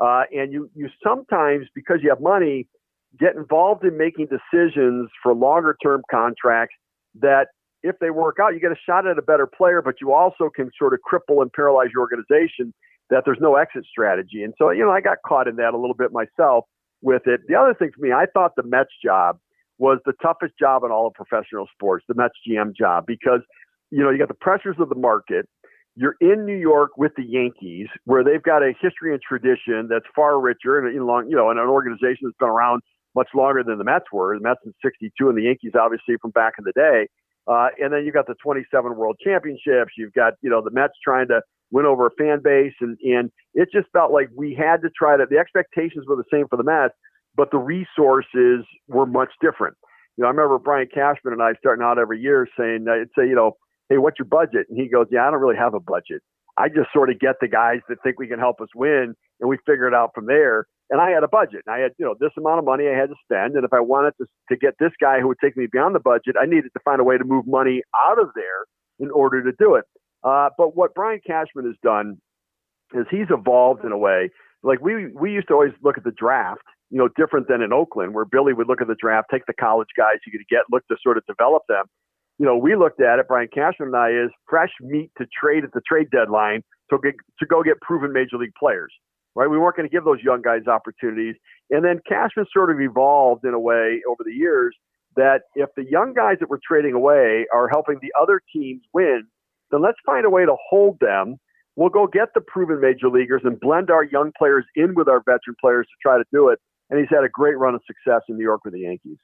[0.00, 2.66] Uh, and you, you sometimes, because you have money,
[3.20, 6.74] get involved in making decisions for longer term contracts
[7.20, 7.48] that
[7.82, 10.48] if they work out, you get a shot at a better player, but you also
[10.48, 12.72] can sort of cripple and paralyze your organization
[13.10, 14.42] that there's no exit strategy.
[14.42, 16.64] And so, you know, I got caught in that a little bit myself
[17.02, 17.42] with it.
[17.46, 19.38] The other thing for me, I thought the Mets job
[19.76, 23.40] was the toughest job in all of professional sports, the Mets GM job, because
[23.90, 25.48] you know, you got the pressures of the market.
[25.94, 30.04] You're in New York with the Yankees, where they've got a history and tradition that's
[30.14, 32.82] far richer, and you know, you know, and an organization that's been around
[33.14, 34.36] much longer than the Mets were.
[34.36, 37.08] The Mets in '62, and the Yankees obviously from back in the day.
[37.48, 39.92] Uh, and then you've got the 27 World Championships.
[39.96, 43.32] You've got you know the Mets trying to win over a fan base, and and
[43.54, 45.26] it just felt like we had to try to.
[45.28, 46.94] The expectations were the same for the Mets,
[47.34, 49.76] but the resources were much different.
[50.16, 53.28] You know, I remember Brian Cashman and I starting out every year saying, I'd say,
[53.28, 53.56] you know,
[53.88, 54.66] hey, what's your budget?
[54.68, 56.22] And he goes, yeah, I don't really have a budget.
[56.58, 59.48] I just sort of get the guys that think we can help us win, and
[59.48, 60.66] we figure it out from there.
[60.90, 62.98] And I had a budget, and I had you know this amount of money I
[62.98, 65.56] had to spend, and if I wanted to to get this guy who would take
[65.56, 68.30] me beyond the budget, I needed to find a way to move money out of
[68.34, 68.66] there
[68.98, 69.84] in order to do it.
[70.24, 72.18] Uh, but what Brian Cashman has done
[72.94, 74.30] is he's evolved in a way.
[74.64, 77.72] Like we we used to always look at the draft, you know, different than in
[77.72, 80.62] Oakland, where Billy would look at the draft, take the college guys you could get,
[80.72, 81.84] look to sort of develop them
[82.38, 85.64] you know, we looked at it, Brian Cashman and I, is fresh meat to trade
[85.64, 88.92] at the trade deadline to, get, to go get proven major league players,
[89.34, 89.48] right?
[89.48, 91.34] We weren't going to give those young guys opportunities.
[91.70, 94.74] And then Cashman sort of evolved in a way over the years
[95.16, 99.24] that if the young guys that we're trading away are helping the other teams win,
[99.72, 101.36] then let's find a way to hold them.
[101.74, 105.20] We'll go get the proven major leaguers and blend our young players in with our
[105.20, 106.60] veteran players to try to do it.
[106.90, 109.18] And he's had a great run of success in New York with the Yankees.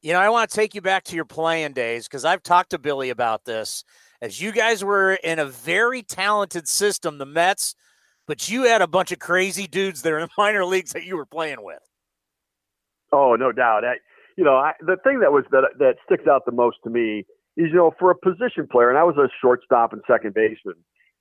[0.00, 2.70] You know, I want to take you back to your playing days because I've talked
[2.70, 3.82] to Billy about this.
[4.22, 7.74] As you guys were in a very talented system, the Mets,
[8.26, 11.16] but you had a bunch of crazy dudes there in the minor leagues that you
[11.16, 11.80] were playing with.
[13.12, 13.84] Oh, no doubt.
[13.84, 13.94] I,
[14.36, 17.24] you know, I, the thing that was that that sticks out the most to me
[17.56, 20.76] is, you know, for a position player, and I was a shortstop and second baseman.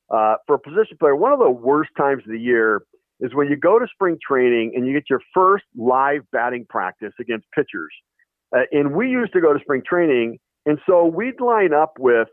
[0.10, 2.84] Uh, for a position player, one of the worst times of the year
[3.20, 7.14] is when you go to spring training and you get your first live batting practice
[7.20, 7.92] against pitchers
[8.56, 12.28] uh, and we used to go to spring training, and so we'd line up with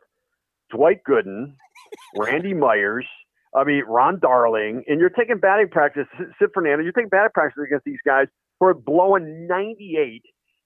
[0.70, 1.55] Dwight Gooden,
[2.16, 3.07] Randy Myers,
[3.55, 6.07] I mean Ron Darling, and you're taking batting practice.
[6.38, 8.27] Sid Fernandez, you're taking batting practice against these guys
[8.59, 10.22] who are blowing 98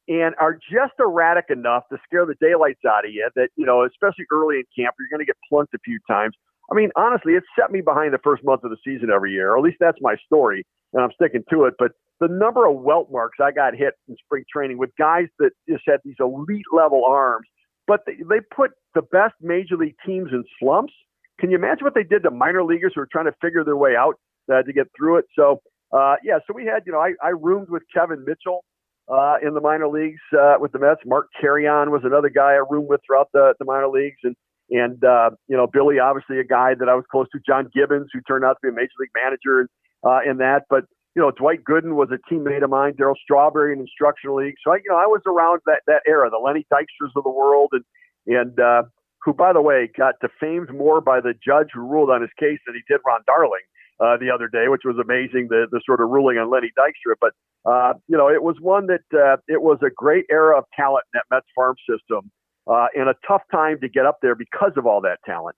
[0.08, 3.28] and are just erratic enough to scare the daylights out of you.
[3.37, 6.34] That you know, especially early in camp, you're going to get plunked a few times.
[6.70, 9.52] I mean, honestly, it set me behind the first month of the season every year,
[9.52, 11.74] or at least that's my story, and I'm sticking to it.
[11.79, 15.51] But the number of welt marks I got hit in spring training with guys that
[15.68, 17.46] just had these elite level arms,
[17.87, 20.92] but they, they put the best major league teams in slumps.
[21.40, 23.77] Can you imagine what they did to minor leaguers who were trying to figure their
[23.77, 24.14] way out
[24.53, 25.27] uh, to get through it?
[25.37, 25.61] So,
[25.92, 28.64] uh, yeah, so we had, you know, I, I roomed with Kevin Mitchell
[29.09, 31.01] uh, in the minor leagues uh, with the Mets.
[31.07, 34.18] Mark Carreon was another guy I roomed with throughout the, the minor leagues.
[34.24, 34.35] And,
[34.70, 38.09] and uh, you know, Billy, obviously a guy that I was close to, John Gibbons,
[38.12, 39.68] who turned out to be a major league manager and,
[40.04, 40.64] uh, in that.
[40.68, 40.84] But
[41.14, 44.54] you know, Dwight Gooden was a teammate of mine, Darryl Strawberry in instructional league.
[44.64, 47.30] So I, you know, I was around that that era, the Lenny Dykstras of the
[47.30, 47.84] world, and
[48.26, 48.82] and uh,
[49.24, 52.61] who, by the way, got defamed more by the judge who ruled on his case
[52.66, 53.66] than he did Ron Darling
[54.00, 55.48] uh, the other day, which was amazing.
[55.50, 57.32] The the sort of ruling on Lenny Dykstra, but
[57.68, 61.04] uh, you know, it was one that uh, it was a great era of talent
[61.12, 62.30] in that Mets farm system,
[62.66, 65.56] uh, and a tough time to get up there because of all that talent.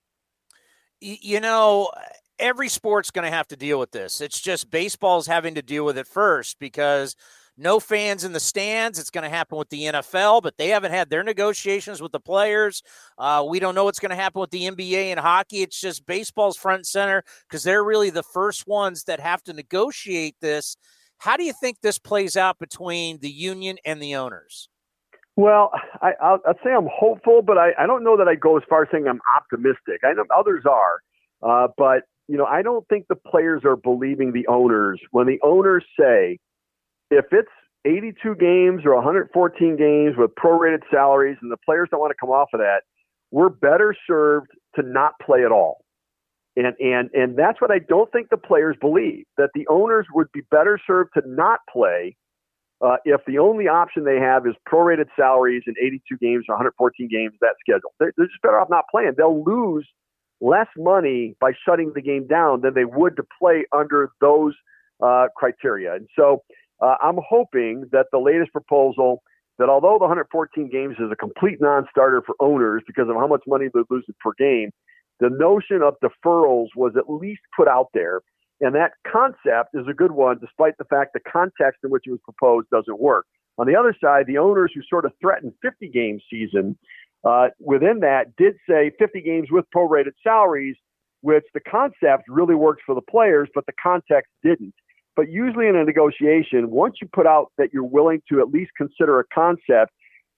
[0.99, 1.91] You know,
[2.41, 4.19] every sport's going to have to deal with this.
[4.19, 7.15] It's just baseball's having to deal with it first because
[7.57, 8.97] no fans in the stands.
[8.99, 12.19] It's going to happen with the NFL, but they haven't had their negotiations with the
[12.19, 12.81] players.
[13.17, 15.61] Uh, we don't know what's going to happen with the NBA and hockey.
[15.61, 19.53] It's just baseball's front and center because they're really the first ones that have to
[19.53, 20.75] negotiate this.
[21.19, 24.69] How do you think this plays out between the union and the owners?
[25.35, 28.63] Well, I, will say I'm hopeful, but I, I, don't know that I go as
[28.67, 30.01] far as saying I'm optimistic.
[30.03, 30.99] I know others are,
[31.41, 35.37] uh, but you know, I don't think the players are believing the owners when the
[35.43, 36.39] owners say,
[37.09, 37.51] if it's
[37.83, 42.29] 82 games or 114 games with prorated salaries and the players don't want to come
[42.29, 42.83] off of that,
[43.31, 45.83] we're better served to not play at all.
[46.55, 50.31] And and and that's what I don't think the players believe that the owners would
[50.31, 52.15] be better served to not play
[52.81, 57.09] uh, if the only option they have is prorated salaries in 82 games or 114
[57.11, 57.91] games that schedule.
[57.99, 59.15] They're, they're just better off not playing.
[59.17, 59.85] They'll lose
[60.41, 64.53] less money by shutting the game down than they would to play under those
[65.01, 65.95] uh, criteria.
[65.95, 66.43] And so
[66.81, 69.21] uh, I'm hoping that the latest proposal,
[69.59, 73.43] that although the 114 games is a complete non-starter for owners because of how much
[73.47, 74.71] money they're losing per game,
[75.19, 78.21] the notion of deferrals was at least put out there.
[78.59, 82.11] And that concept is a good one, despite the fact the context in which it
[82.11, 83.25] was proposed doesn't work.
[83.57, 86.77] On the other side, the owners who sort of threatened 50 game season
[87.23, 90.75] uh, within that did say 50 games with prorated salaries,
[91.21, 94.73] which the concept really works for the players, but the context didn't.
[95.15, 98.71] But usually in a negotiation, once you put out that you're willing to at least
[98.77, 99.91] consider a concept,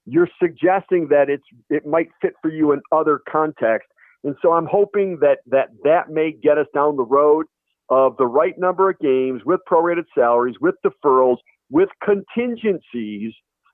[0.04, 3.90] you're suggesting that it's it might fit for you in other contexts.
[4.24, 7.46] And so I'm hoping that that that may get us down the road
[7.88, 11.38] of the right number of games with prorated salaries, with deferrals,
[11.70, 13.32] with contingencies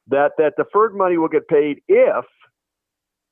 [0.08, 2.24] that that deferred money will get paid if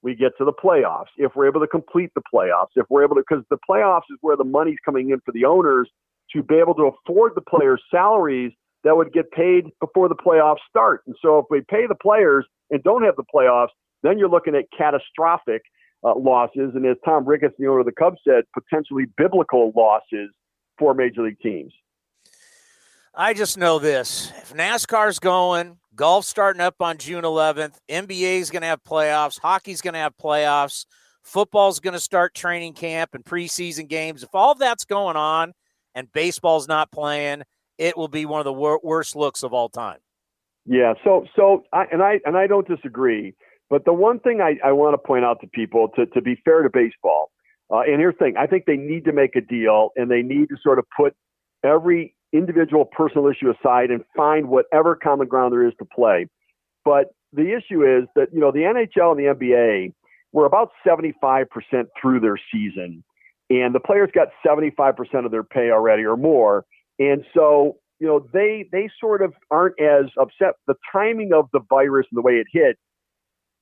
[0.03, 3.17] we get to the playoffs, if we're able to complete the playoffs, if we're able
[3.17, 5.89] to, because the playoffs is where the money's coming in for the owners
[6.33, 8.53] to be able to afford the players' salaries
[8.85, 11.03] that would get paid before the playoffs start.
[11.07, 13.69] And so if we pay the players and don't have the playoffs,
[14.03, 15.63] then you're looking at catastrophic
[16.05, 16.73] uh, losses.
[16.75, 20.31] And as Tom Ricketts, the owner of the Cubs, said, potentially biblical losses
[20.79, 21.73] for major league teams.
[23.15, 24.33] I just know this.
[24.37, 29.39] If NASCAR's going, golf's starting up on June 11th, NBA is going to have playoffs,
[29.41, 30.87] hockey's going to have playoffs,
[31.25, 34.23] football's going to start training camp and preseason games.
[34.23, 35.53] If all that's going on
[35.97, 37.43] and baseball's not playing,
[37.79, 39.99] it will be one of the wor- worst looks of all time.
[40.65, 40.95] Yeah.
[41.03, 43.35] So, so, I, and I and I don't disagree.
[43.69, 46.41] But the one thing I, I want to point out to people, to, to be
[46.45, 47.31] fair to baseball,
[47.71, 50.23] uh, and here's the thing: I think they need to make a deal, and they
[50.23, 51.15] need to sort of put
[51.65, 56.27] every individual personal issue aside and find whatever common ground there is to play.
[56.85, 59.93] But the issue is that you know the NHL and the NBA
[60.33, 61.47] were about 75%
[62.01, 63.03] through their season,
[63.51, 66.65] and the players got 75% of their pay already or more.
[66.99, 70.55] And so, you know, they they sort of aren't as upset.
[70.67, 72.79] The timing of the virus and the way it hit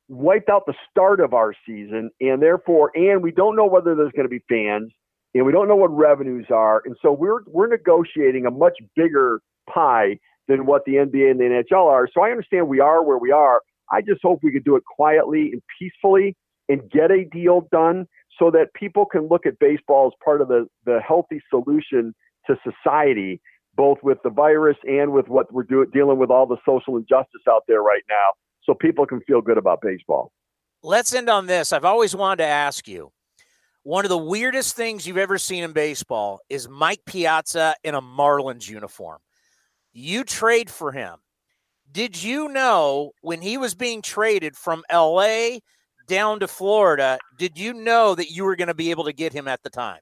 [0.09, 4.12] wiped out the start of our season, and therefore, and we don't know whether there's
[4.12, 4.92] going to be fans,
[5.37, 9.40] and we don't know what revenues are, and so we're we're negotiating a much bigger
[9.72, 10.18] pie
[10.49, 12.09] than what the NBA and the NHL are.
[12.12, 13.61] So I understand we are where we are.
[13.90, 16.37] I just hope we can do it quietly and peacefully
[16.68, 18.07] and get a deal done
[18.38, 22.14] so that people can look at baseball as part of the, the healthy solution
[22.46, 23.40] to society,
[23.75, 27.42] both with the virus and with what we're do- dealing with all the social injustice
[27.49, 28.27] out there right now,
[28.64, 30.33] so people can feel good about baseball.
[30.83, 31.72] Let's end on this.
[31.72, 33.12] I've always wanted to ask you
[33.87, 38.03] one of the weirdest things you've ever seen in baseball is Mike Piazza in a
[38.03, 39.20] Marlins uniform.
[39.92, 41.18] You trade for him.
[41.92, 45.59] Did you know when he was being traded from LA
[46.09, 49.33] down to Florida, did you know that you were going to be able to get
[49.33, 50.01] him at the time?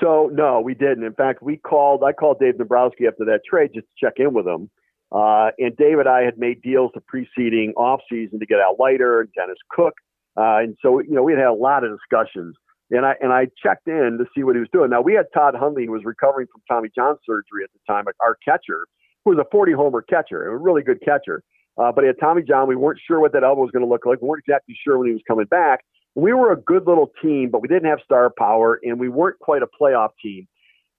[0.00, 1.02] So no, we didn't.
[1.02, 2.04] In fact, we called.
[2.04, 4.70] I called Dave Dombrowski after that trade just to check in with him.
[5.10, 9.22] Uh, and Dave and I had made deals the preceding offseason to get Al Leiter
[9.22, 9.94] and Dennis Cook.
[10.36, 12.54] Uh, and so, you know, we had had a lot of discussions.
[12.90, 14.90] And I and I checked in to see what he was doing.
[14.90, 18.04] Now we had Todd Hundley, who was recovering from Tommy John surgery at the time,
[18.20, 18.86] our catcher,
[19.24, 21.42] who was a 40 homer catcher, a really good catcher.
[21.76, 22.66] Uh, but he had Tommy John.
[22.66, 24.20] We weren't sure what that elbow was going to look like.
[24.20, 25.84] We weren't exactly sure when he was coming back.
[26.14, 29.38] We were a good little team, but we didn't have star power, and we weren't
[29.38, 30.48] quite a playoff team.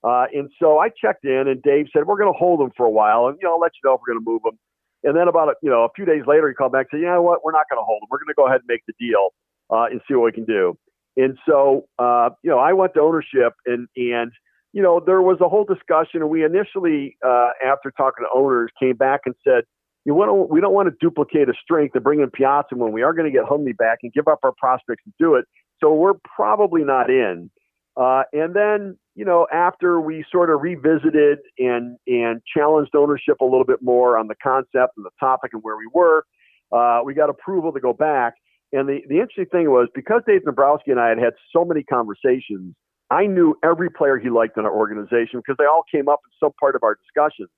[0.02, 2.86] Uh, and so I checked in, and Dave said, "We're going to hold him for
[2.86, 4.58] a while, and you know, I'll let you know if we're going to move him."
[5.02, 7.04] And then about a, you know a few days later, he called back and said,
[7.04, 7.44] "You know what?
[7.44, 8.08] We're not going to hold him.
[8.10, 9.28] We're going to go ahead and make the deal
[9.68, 10.78] uh, and see what we can do."
[11.22, 14.32] And so uh, you know, I went to ownership, and and
[14.72, 18.70] you know, there was a whole discussion, and we initially, uh, after talking to owners,
[18.78, 19.64] came back and said,
[20.04, 23.02] you want we don't want to duplicate a strength and bring in Piazza when we
[23.02, 25.44] are going to get Hundley back and give up our prospects to do it.
[25.80, 27.50] So we're probably not in.
[27.96, 33.44] Uh, and then, you know, after we sort of revisited and and challenged ownership a
[33.44, 36.24] little bit more on the concept and the topic and where we were,
[36.72, 38.34] uh, we got approval to go back.
[38.72, 41.82] And the, the interesting thing was because Dave Dombrowski and I had had so many
[41.82, 42.74] conversations,
[43.10, 46.30] I knew every player he liked in our organization because they all came up in
[46.46, 47.48] some part of our discussions.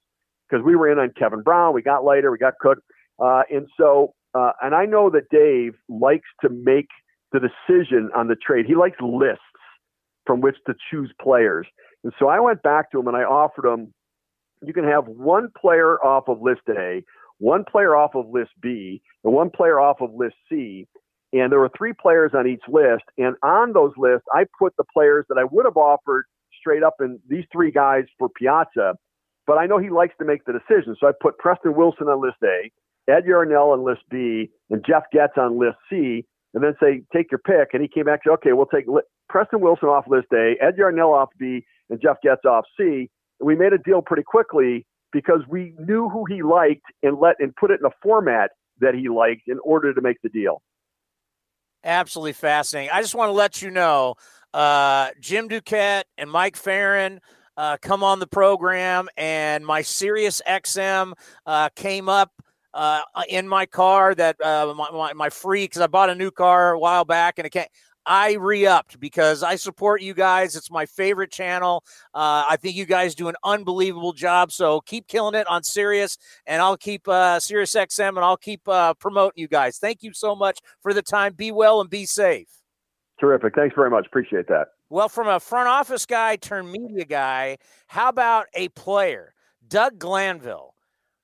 [0.48, 2.78] Because we were in on Kevin Brown, we got Leiter, we got Cook,
[3.22, 6.88] uh, and so uh, and I know that Dave likes to make
[7.32, 8.66] the decision on the trade.
[8.66, 9.42] He likes lists
[10.26, 11.66] from which to choose players.
[12.04, 13.92] And so I went back to him and I offered him
[14.64, 17.02] you can have one player off of list A,
[17.38, 20.86] one player off of list B, and one player off of list C.
[21.32, 23.04] And there were three players on each list.
[23.16, 26.24] And on those lists, I put the players that I would have offered
[26.58, 28.94] straight up and these three guys for Piazza.
[29.46, 30.94] But I know he likes to make the decision.
[31.00, 32.70] So I put Preston Wilson on list A,
[33.10, 37.30] Ed Yarnall on list B, and Geoff Goetz on list C and then say, take
[37.30, 37.70] your pick.
[37.72, 38.86] And he came back said, okay, we'll take
[39.28, 43.08] Preston Wilson off list A, Ed Yarnall off B, and Geoff Goetz off C.
[43.40, 47.36] And we made a deal pretty quickly because we knew who he liked and let
[47.38, 50.62] and put it in a format that he liked in order to make the deal.
[51.84, 52.90] Absolutely fascinating.
[52.92, 54.14] I just want to let you know,
[54.54, 57.20] uh, Jim Duquette and Mike Ferrin.
[57.56, 61.12] uh, come on the program, and my Sirius XM
[61.46, 62.32] uh, came up
[62.72, 66.30] uh, in my car that uh, my, my, my free because I bought a new
[66.30, 67.68] car a while back and it can't.
[68.06, 70.56] I re-upped because I support you guys.
[70.56, 71.84] It's my favorite channel.
[72.14, 74.52] Uh, I think you guys do an unbelievable job.
[74.52, 78.66] So keep killing it on Sirius, and I'll keep uh, Sirius XM, and I'll keep
[78.68, 79.78] uh, promoting you guys.
[79.78, 81.34] Thank you so much for the time.
[81.34, 82.48] Be well and be safe.
[83.20, 83.54] Terrific.
[83.54, 84.06] Thanks very much.
[84.06, 84.68] Appreciate that.
[84.90, 89.32] Well, from a front office guy turned media guy, how about a player,
[89.66, 90.71] Doug Glanville?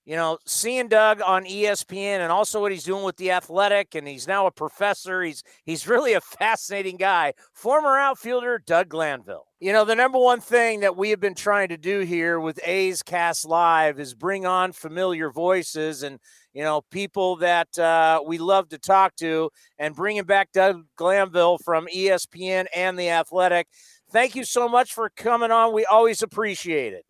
[0.09, 4.09] You know, seeing Doug on ESPN and also what he's doing with the Athletic, and
[4.09, 5.23] he's now a professor.
[5.23, 7.35] He's he's really a fascinating guy.
[7.53, 9.45] Former outfielder Doug Glanville.
[9.61, 12.59] You know, the number one thing that we have been trying to do here with
[12.65, 16.19] A's Cast Live is bring on familiar voices and
[16.55, 21.59] you know people that uh, we love to talk to, and bringing back Doug Glanville
[21.59, 23.69] from ESPN and the Athletic.
[24.11, 25.75] Thank you so much for coming on.
[25.75, 27.05] We always appreciate it.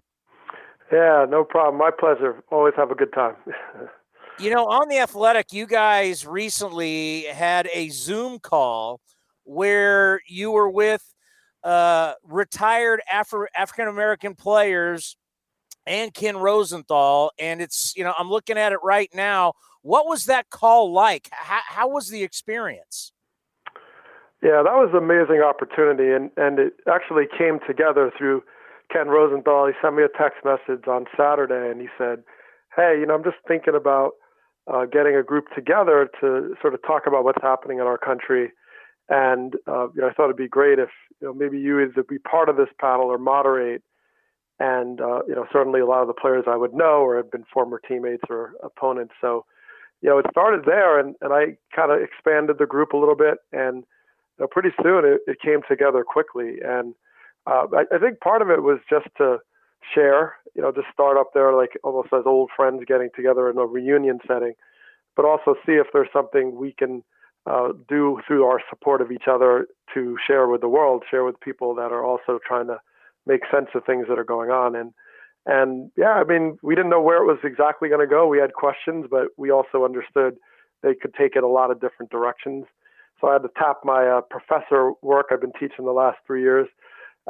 [0.93, 1.77] Yeah, no problem.
[1.77, 2.43] My pleasure.
[2.51, 3.35] Always have a good time.
[4.39, 9.01] you know, on the Athletic, you guys recently had a Zoom call
[9.45, 11.03] where you were with
[11.65, 15.17] uh, retired Afri- African American players
[15.87, 17.33] and Ken Rosenthal.
[17.39, 19.55] And it's, you know, I'm looking at it right now.
[19.83, 21.29] What was that call like?
[21.33, 23.13] How, how was the experience?
[24.43, 26.13] Yeah, that was an amazing opportunity.
[26.13, 28.45] And, and it actually came together through
[28.91, 29.67] Ken Rosenthal.
[29.67, 32.23] He sent me a text message on Saturday and he said,
[32.75, 34.13] Hey, you know, I'm just thinking about
[34.73, 38.53] uh, getting a group together to sort of talk about what's happening in our country.
[39.09, 42.03] And uh, you know, I thought it'd be great if you know maybe you either
[42.03, 43.83] be part of this panel or moderate.
[44.61, 47.31] And uh, you know, certainly a lot of the players I would know or have
[47.31, 49.15] been former teammates or opponents.
[49.21, 49.47] So,
[50.03, 53.17] you know, it started there, and and I kind of expanded the group a little
[53.17, 53.85] bit, and
[54.39, 56.57] you know, pretty soon it, it came together quickly.
[56.63, 56.95] And
[57.49, 59.39] uh, I, I think part of it was just to
[59.95, 63.57] share, you know, just start up there like almost as old friends getting together in
[63.59, 64.53] a reunion setting,
[65.17, 67.03] but also see if there's something we can
[67.47, 71.41] uh, do through our support of each other to share with the world, share with
[71.41, 72.79] people that are also trying to
[73.27, 74.77] make sense of things that are going on.
[74.77, 74.93] And
[75.47, 78.27] and yeah, I mean, we didn't know where it was exactly going to go.
[78.27, 80.37] We had questions, but we also understood
[80.83, 82.67] they could take it a lot of different directions.
[83.19, 86.43] So I had to tap my uh, professor work I've been teaching the last three
[86.43, 86.69] years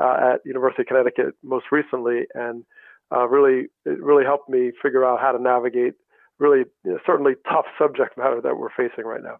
[0.00, 2.64] uh, at University of Connecticut most recently, and
[3.12, 5.94] uh, really it really helped me figure out how to navigate
[6.38, 9.38] really you know, certainly tough subject matter that we're facing right now.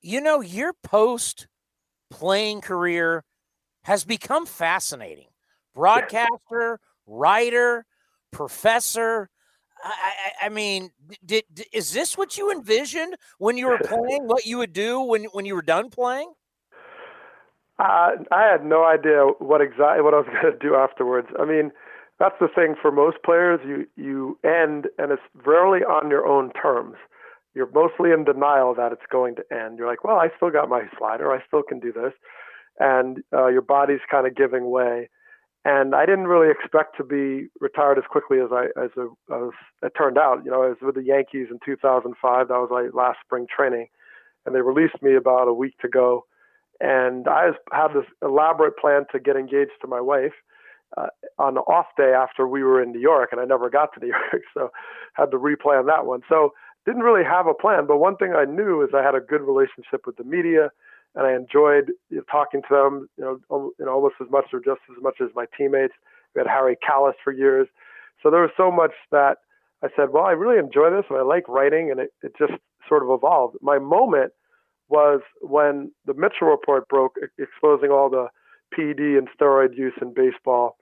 [0.00, 1.48] You know, your post
[2.10, 3.24] playing career
[3.84, 5.28] has become fascinating.
[5.74, 7.84] Broadcaster, writer,
[8.30, 9.28] professor.
[9.82, 10.12] I,
[10.42, 10.90] I, I mean,
[11.24, 14.26] did, did, is this what you envisioned when you were playing?
[14.26, 16.32] what you would do when when you were done playing?
[17.80, 21.28] Uh, I had no idea what exactly what I was going to do afterwards.
[21.38, 21.72] I mean,
[22.18, 23.60] that's the thing for most players.
[23.64, 26.96] You you end, and it's rarely on your own terms.
[27.54, 29.78] You're mostly in denial that it's going to end.
[29.78, 31.32] You're like, well, I still got my slider.
[31.32, 32.12] I still can do this,
[32.78, 35.08] and uh, your body's kind of giving way.
[35.64, 39.52] And I didn't really expect to be retired as quickly as I as, a, as
[39.82, 40.44] it turned out.
[40.44, 42.48] You know, I was with the Yankees in 2005.
[42.48, 43.86] That was my last spring training,
[44.44, 46.26] and they released me about a week to go
[46.80, 50.32] and I had this elaborate plan to get engaged to my wife
[50.96, 51.08] uh,
[51.38, 54.00] on the off day after we were in New York, and I never got to
[54.00, 54.70] New York, so
[55.14, 56.22] had to replan that one.
[56.28, 56.52] So
[56.86, 59.42] didn't really have a plan, but one thing I knew is I had a good
[59.42, 60.70] relationship with the media,
[61.14, 64.46] and I enjoyed you know, talking to them, you know, you know, almost as much
[64.52, 65.94] or just as much as my teammates.
[66.34, 67.68] We had Harry Kalas for years,
[68.22, 69.38] so there was so much that
[69.82, 72.52] I said, well, I really enjoy this, and I like writing, and it, it just
[72.88, 73.56] sort of evolved.
[73.60, 74.32] My moment
[74.90, 78.26] was when the Mitchell report broke, exposing all the
[78.76, 80.76] PD and steroid use in baseball.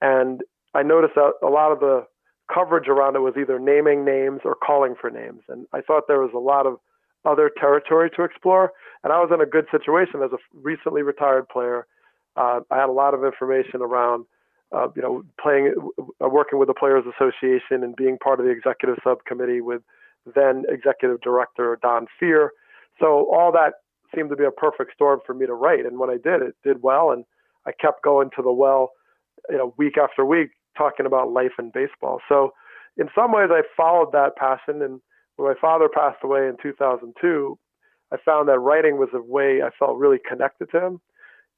[0.00, 0.42] And
[0.74, 2.04] I noticed that a lot of the
[2.52, 5.42] coverage around it was either naming names or calling for names.
[5.48, 6.76] And I thought there was a lot of
[7.24, 8.72] other territory to explore.
[9.04, 11.86] And I was in a good situation as a recently retired player.
[12.36, 14.26] Uh, I had a lot of information around,
[14.72, 15.74] uh, you know, playing,
[16.22, 19.82] uh, working with the Players Association and being part of the executive subcommittee with
[20.34, 22.48] then executive director Don Fehr
[23.00, 23.74] so all that
[24.14, 25.86] seemed to be a perfect storm for me to write.
[25.86, 27.10] And when I did, it did well.
[27.10, 27.24] And
[27.66, 28.90] I kept going to the well,
[29.48, 32.20] you know, week after week, talking about life and baseball.
[32.28, 32.52] So
[32.96, 34.82] in some ways, I followed that passion.
[34.82, 35.00] And
[35.36, 37.58] when my father passed away in 2002,
[38.12, 41.00] I found that writing was a way I felt really connected to him.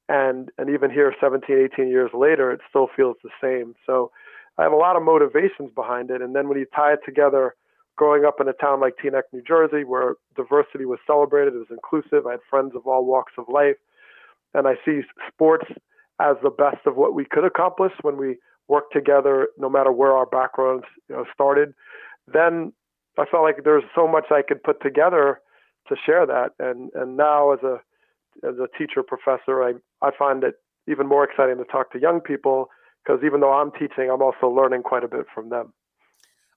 [0.08, 3.74] And, and even here, 17, 18 years later, it still feels the same.
[3.86, 4.10] So
[4.58, 6.20] I have a lot of motivations behind it.
[6.22, 7.54] And then when you tie it together
[7.96, 11.66] growing up in a town like Teaneck, New Jersey, where diversity was celebrated, it was
[11.70, 12.26] inclusive.
[12.26, 13.76] I had friends of all walks of life,
[14.52, 15.66] and I see sports
[16.20, 18.36] as the best of what we could accomplish when we
[18.68, 21.74] work together, no matter where our backgrounds you know, started.
[22.26, 22.72] Then
[23.18, 25.40] I felt like there's so much I could put together
[25.88, 27.80] to share that, and and now as a
[28.46, 30.54] as a teacher professor, I I find it
[30.88, 32.68] even more exciting to talk to young people
[33.04, 35.72] because even though I'm teaching, I'm also learning quite a bit from them.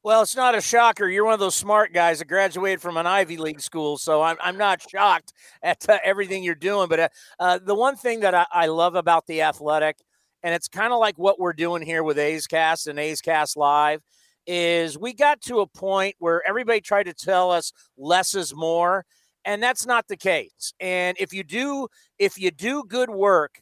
[0.03, 1.07] Well, it's not a shocker.
[1.09, 4.37] You're one of those smart guys that graduated from an Ivy League school, so I'm,
[4.39, 6.87] I'm not shocked at uh, everything you're doing.
[6.87, 9.97] But uh, uh, the one thing that I, I love about the athletic,
[10.43, 13.57] and it's kind of like what we're doing here with A's Cast and A's Cast
[13.57, 14.01] Live,
[14.45, 19.03] is we got to a point where everybody tried to tell us less is more,
[19.43, 20.73] and that's not the case.
[20.79, 21.87] And if you do,
[22.17, 23.61] if you do good work,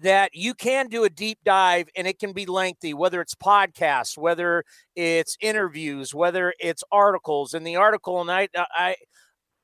[0.00, 4.16] that you can do a deep dive and it can be lengthy, whether it's podcasts,
[4.16, 7.54] whether it's interviews, whether it's articles.
[7.54, 8.96] In the article, and I, I,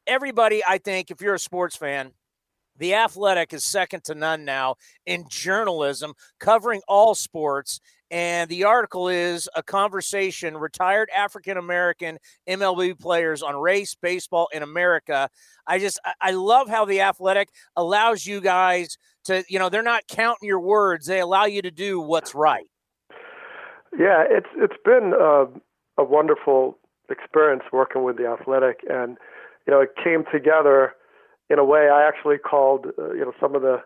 [0.06, 2.12] everybody, I think, if you're a sports fan,
[2.76, 4.76] the Athletic is second to none now
[5.06, 7.80] in journalism covering all sports.
[8.14, 14.62] And the article is a conversation retired African American MLB players on race, baseball in
[14.62, 15.28] America.
[15.66, 20.06] I just, I love how the Athletic allows you guys to, you know, they're not
[20.06, 21.06] counting your words.
[21.06, 22.68] They allow you to do what's right.
[23.98, 25.46] Yeah, it's it's been a,
[26.00, 26.78] a wonderful
[27.10, 29.18] experience working with the Athletic, and
[29.66, 30.92] you know, it came together
[31.50, 31.88] in a way.
[31.92, 33.78] I actually called, uh, you know, some of the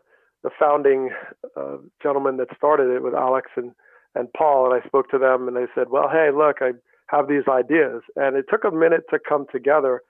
[0.43, 1.13] the founding
[1.57, 3.73] uh, gentlemen that started it with Alex and
[4.19, 6.73] and Paul, and I spoke to them, and they said, "Well, hey, look, I
[7.07, 10.03] have these ideas," and it took a minute to come together.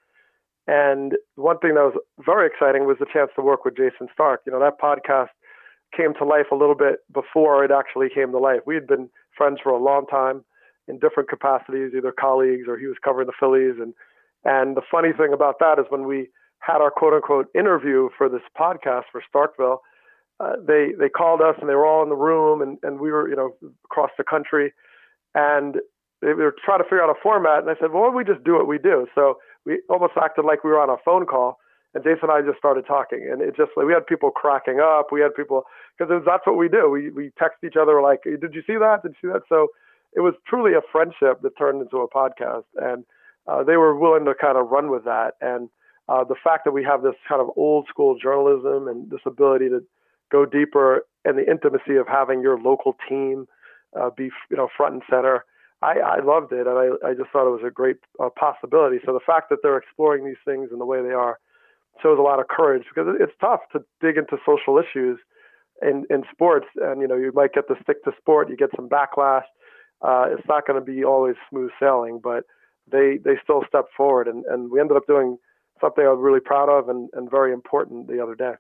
[0.66, 4.42] And one thing that was very exciting was the chance to work with Jayson Stark.
[4.46, 5.28] You know, that podcast
[5.96, 8.60] came to life a little bit before it actually came to life.
[8.66, 10.44] We had been friends for a long time
[10.86, 13.78] in different capacities, either colleagues or he was covering the Phillies.
[13.80, 13.94] And
[14.44, 16.30] and the funny thing about that is when we
[16.60, 19.78] had our quote unquote interview for this podcast for Starkville,
[20.40, 23.10] uh, they they called us and they were all in the room and, and we
[23.10, 24.72] were you know across the country
[25.34, 25.76] and
[26.20, 28.24] they were trying to figure out a format and I said, well, why don't we
[28.24, 29.06] just do what we do?
[29.14, 31.58] So we almost acted like we were on a phone call.
[31.94, 34.78] And Jason and I just started talking, and it just like we had people cracking
[34.78, 35.08] up.
[35.10, 35.62] We had people
[35.96, 36.90] because that's what we do.
[36.90, 39.00] We we text each other like, "Did you see that?
[39.02, 39.68] Did you see that?" So
[40.12, 43.04] it was truly a friendship that turned into a podcast, and
[43.46, 45.32] uh, they were willing to kind of run with that.
[45.40, 45.70] And
[46.08, 49.70] uh, the fact that we have this kind of old school journalism and this ability
[49.70, 49.82] to
[50.30, 53.46] go deeper, and the intimacy of having your local team
[53.98, 55.44] uh, be you know front and center
[55.80, 58.98] I, I loved it, and I, I just thought it was a great uh, possibility.
[59.04, 61.38] So the fact that they're exploring these things in the way they are
[62.02, 65.18] shows a lot of courage because it's tough to dig into social issues
[65.80, 68.70] in in sports, and you know you might get to stick to sport, you get
[68.74, 69.44] some backlash.
[70.02, 72.44] Uh, it's not going to be always smooth sailing, but
[72.90, 75.38] they they still step forward, and and we ended up doing
[75.80, 78.54] something I was really proud of and and very important the other day.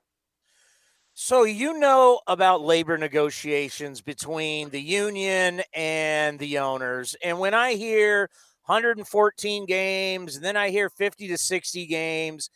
[1.20, 7.16] So you know about labor negotiations between the union and the owners.
[7.24, 8.30] And when I hear
[8.66, 12.50] 114 games and then I hear 50 to 60 games,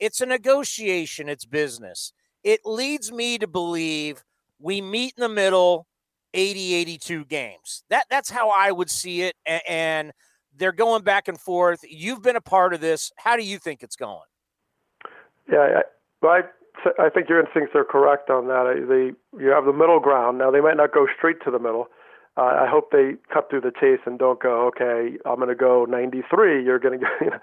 [0.00, 2.14] it's a negotiation, it's business.
[2.42, 4.24] It leads me to believe
[4.58, 5.86] we meet in the middle
[6.32, 7.84] 80 82 games.
[7.90, 10.10] That that's how I would see it and
[10.56, 11.80] they're going back and forth.
[11.86, 13.12] You've been a part of this.
[13.18, 14.24] How do you think it's going?
[15.52, 15.82] Yeah,
[16.22, 16.40] I, I
[16.98, 18.86] I think your instincts are correct on that.
[18.88, 20.38] They, you have the middle ground.
[20.38, 21.88] Now they might not go straight to the middle.
[22.36, 25.54] Uh, I hope they cut through the chase and don't go, okay, I'm going to
[25.54, 26.62] go 93.
[26.64, 27.10] You're going to go.
[27.24, 27.38] You know.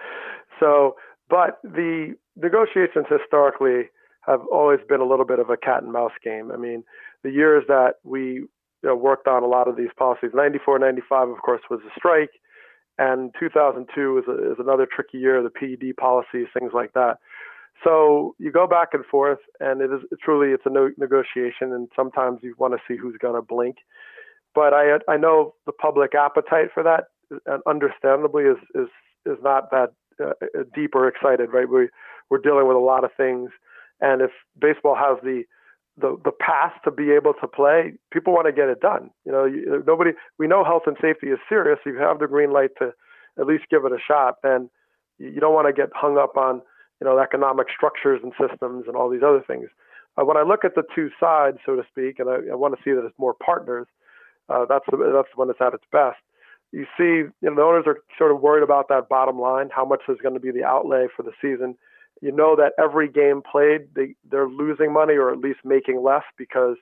[0.60, 0.96] So,
[1.30, 3.90] but the negotiations historically
[4.22, 6.52] have always been a little bit of a cat and mouse game.
[6.52, 6.84] I mean,
[7.24, 8.50] the years that we you
[8.84, 12.32] know, worked on a lot of these policies, 94, 95, of course, was a strike,
[12.98, 17.18] and 2002 is, a, is another tricky year, the PED policies, things like that.
[17.84, 21.90] So you go back and forth, and it is truly it's a no, negotiation, and
[21.96, 23.78] sometimes you want to see who's going to blink.
[24.56, 27.06] But I I know the public appetite for that,
[27.46, 28.88] and understandably, is is
[29.26, 31.68] is not that uh, uh, deep or excited, right?
[31.70, 31.90] We
[32.30, 33.50] we're dealing with a lot of things,
[34.00, 35.44] and if baseball has the
[35.98, 39.10] the the path to be able to play, people want to get it done.
[39.26, 41.80] You know, you, nobody we know health and safety is serious.
[41.86, 42.94] You have the green light to
[43.40, 44.70] at least give it a shot, then
[45.18, 46.62] you don't want to get hung up on
[47.04, 49.68] you know, economic structures and systems and all these other things.
[50.16, 52.76] Uh, when I look at the two sides, so to speak, and I, I want
[52.76, 53.88] to see that it's more partners,
[54.48, 56.20] uh, that's the, that's when it's at its best.
[56.72, 59.84] You see, you know, the owners are sort of worried about that bottom line, how
[59.84, 61.76] much is going to be the outlay for the season.
[62.22, 66.24] You know that every game played, they they're losing money or at least making less
[66.38, 66.78] because,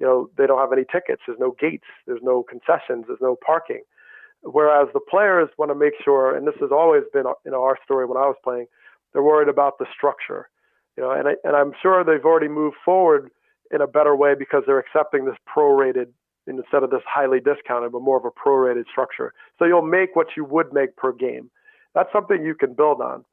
[0.00, 1.20] you know, they don't have any tickets.
[1.26, 1.84] There's no gates.
[2.06, 3.04] There's no concessions.
[3.06, 3.82] There's no parking.
[4.40, 7.76] Whereas the players want to make sure, and this has always been you know our
[7.84, 8.66] story when I was playing,
[9.18, 10.48] they're worried about the structure,
[10.96, 13.32] you know, and I, and I'm sure they've already moved forward
[13.72, 16.06] in a better way because they're accepting this prorated
[16.46, 19.34] instead of this highly discounted, but more of a prorated structure.
[19.58, 21.50] So you'll make what you would make per game.
[21.96, 23.24] That's something you can build on,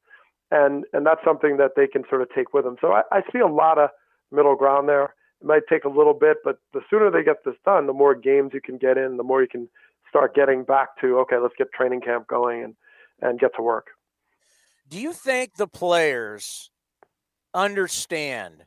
[0.49, 2.77] and and that's something that they can sort of take with them.
[2.81, 3.91] So I, I see a lot of
[4.31, 5.13] middle ground there.
[5.39, 8.15] It might take a little bit, but the sooner they get this done, the more
[8.15, 9.69] games you can get in, the more you can
[10.09, 12.75] start getting back to okay, let's get training camp going and
[13.21, 13.89] and get to work.
[14.87, 16.69] Do you think the players
[17.53, 18.65] understand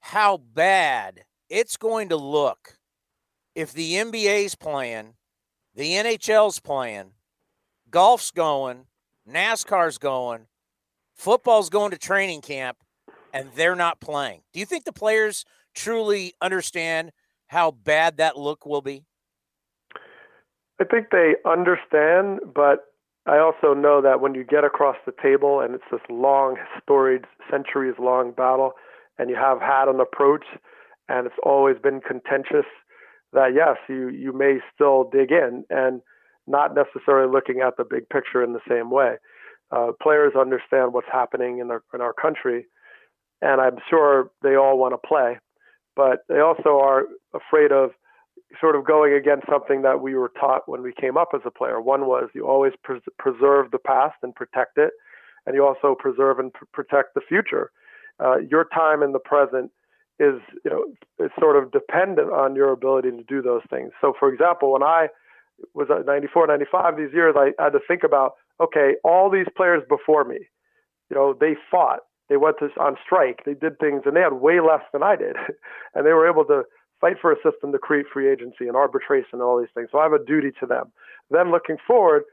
[0.00, 2.78] how bad it's going to look
[3.54, 5.14] if the NBA's playing,
[5.74, 7.12] the NHL's playing,
[7.90, 8.86] golf's going,
[9.28, 10.46] NASCAR's going,
[11.14, 12.78] football's going to training camp,
[13.32, 14.42] and they're not playing?
[14.52, 17.12] Do you think the players truly understand
[17.46, 19.04] how bad that look will be?
[20.80, 22.89] I think they understand, but
[23.30, 27.26] I also know that when you get across the table and it's this long, storied,
[27.48, 28.72] centuries long battle,
[29.18, 30.44] and you have had an approach
[31.08, 32.66] and it's always been contentious,
[33.32, 36.00] that yes, you, you may still dig in and
[36.48, 39.14] not necessarily looking at the big picture in the same way.
[39.70, 42.66] Uh, players understand what's happening in, their, in our country,
[43.40, 45.38] and I'm sure they all want to play,
[45.94, 47.90] but they also are afraid of
[48.58, 51.50] sort of going against something that we were taught when we came up as a
[51.50, 51.80] player.
[51.80, 54.92] One was you always pres- preserve the past and protect it,
[55.46, 57.70] and you also preserve and pr- protect the future.
[58.18, 59.70] Uh, your time in the present
[60.18, 60.84] is, you know,
[61.24, 63.92] is sort of dependent on your ability to do those things.
[64.00, 65.08] So, for example, when I
[65.74, 69.82] was at 94, 95, these years, I, had to think about, okay, all these players
[69.88, 70.38] before me,
[71.08, 74.34] you know, they fought, they went to, on strike, they did things, and they had
[74.34, 75.36] way less than I did,
[75.94, 76.62] and they were able to
[77.00, 79.88] fight for a system to create free agency and arbitration and all these things.
[79.90, 80.92] So I have a duty to them.
[81.30, 82.24] Then looking forward,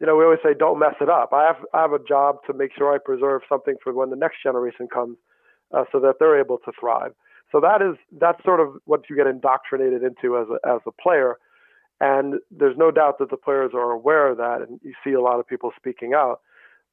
[0.00, 1.32] you know, we always say don't mess it up.
[1.32, 4.16] I have I have a job to make sure I preserve something for when the
[4.16, 5.18] next generation comes,
[5.72, 7.12] uh, so that they're able to thrive.
[7.52, 10.92] So that is that's sort of what you get indoctrinated into as a as a
[10.92, 11.36] player,
[12.00, 15.20] and there's no doubt that the players are aware of that, and you see a
[15.20, 16.40] lot of people speaking out,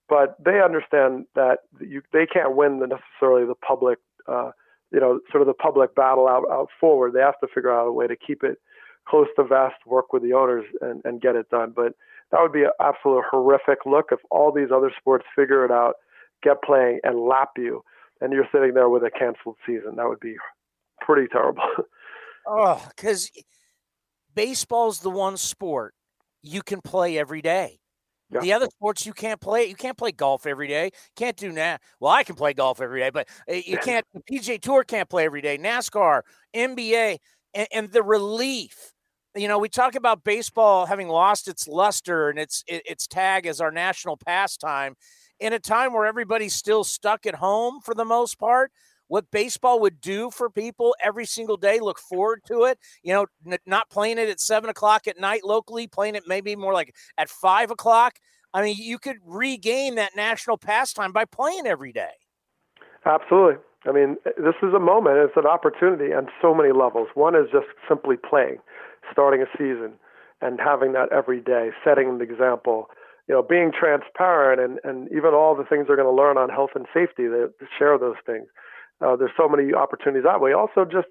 [0.10, 4.00] but they understand that you they can't win the necessarily the public.
[4.28, 4.52] Uh,
[4.92, 7.14] you know, sort of the public battle out, out forward.
[7.14, 8.60] They have to figure out a way to keep it
[9.08, 11.74] close to vest, work with the owners, and, and get it done.
[11.76, 11.94] But
[12.32, 15.96] that would be an absolute horrific look if all these other sports figure it out,
[16.44, 17.84] get playing, and lap you,
[18.22, 19.96] and you're sitting there with a canceled season.
[19.96, 20.36] That would be
[21.02, 21.64] pretty terrible.
[22.48, 23.32] oh, because
[24.36, 25.94] baseball's the one sport
[26.42, 27.80] you can play every day.
[28.30, 28.42] Yeah.
[28.42, 29.66] The other sports you can't play.
[29.66, 30.92] You can't play golf every day.
[31.16, 31.82] Can't do that.
[32.00, 34.06] Well, I can play golf every day, but eh, you can't.
[34.14, 35.58] The PGA Tour can't play every day.
[35.58, 36.24] NASCAR,
[36.54, 37.18] NBA,
[37.54, 38.92] and, and, the relief.
[39.36, 43.62] You know, we talk about baseball having lost its luster and its its tag as
[43.62, 44.96] our national pastime
[45.40, 48.72] in a time where everybody's still stuck at home for the most part
[49.08, 51.80] what baseball would do for people every single day.
[51.80, 52.80] Look forward to it.
[53.04, 56.56] You know, n- not playing it at seven o'clock at night locally, playing it maybe
[56.56, 58.16] more like at five o'clock.
[58.54, 62.14] I mean, you could regain that national pastime by playing every day.
[63.06, 63.58] Absolutely.
[63.86, 67.08] I mean, eh, this is a moment, it's an opportunity on so many levels.
[67.14, 68.58] One is just simply playing,
[69.12, 69.94] starting a season,
[70.42, 72.90] and having that every day, setting an example,
[73.28, 76.50] you know, being transparent, and, and even all the things they're going to learn on
[76.50, 77.46] health and safety, they
[77.78, 78.48] share those things.
[79.02, 80.54] Uh, there's so many opportunities that way.
[80.54, 81.08] Also, just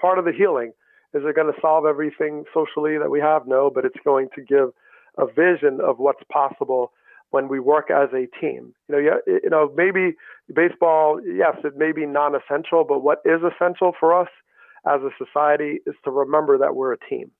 [0.00, 0.72] part of the healing.
[1.14, 3.46] Is it going to solve everything socially that we have?
[3.46, 4.70] No, but it's going to give
[5.18, 6.92] a vision of what's possible
[7.30, 8.74] when we work as a team.
[8.88, 10.14] You know, yeah, you know, maybe
[10.54, 14.28] baseball, yes, it may be non-essential, but what is essential for us
[14.86, 17.30] as a society is to remember that we're a team.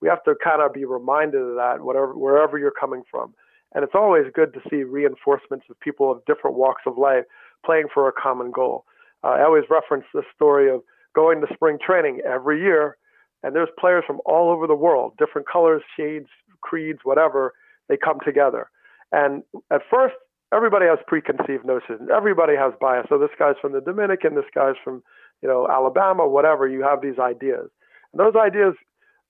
[0.00, 3.34] We have to kind of be reminded of that, whatever wherever you're coming from.
[3.74, 7.24] And it's always good to see reinforcements of people of different walks of life
[7.64, 8.84] playing for a common goal.
[9.26, 10.82] Uh, I always reference this story of
[11.14, 12.96] going to spring training every year,
[13.42, 16.28] and there's players from all over the world, different colors, shades,
[16.60, 17.52] creeds, whatever.
[17.88, 18.68] They come together,
[19.12, 20.14] and at first,
[20.54, 22.08] everybody has preconceived notions.
[22.14, 23.06] Everybody has bias.
[23.08, 25.02] So this guy's from the Dominican, this guy's from,
[25.42, 26.68] you know, Alabama, whatever.
[26.68, 27.68] You have these ideas,
[28.12, 28.74] and those ideas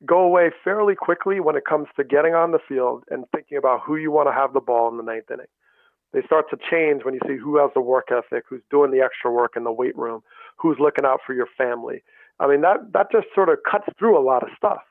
[0.04, 3.80] go away fairly quickly when it comes to getting on the field and thinking about
[3.86, 5.46] who you want to have the ball in the ninth inning
[6.12, 9.00] they start to change when you see who has the work ethic, who's doing the
[9.00, 10.22] extra work in the weight room,
[10.56, 12.02] who's looking out for your family.
[12.40, 14.82] I mean, that that just sort of cuts through a lot of stuff.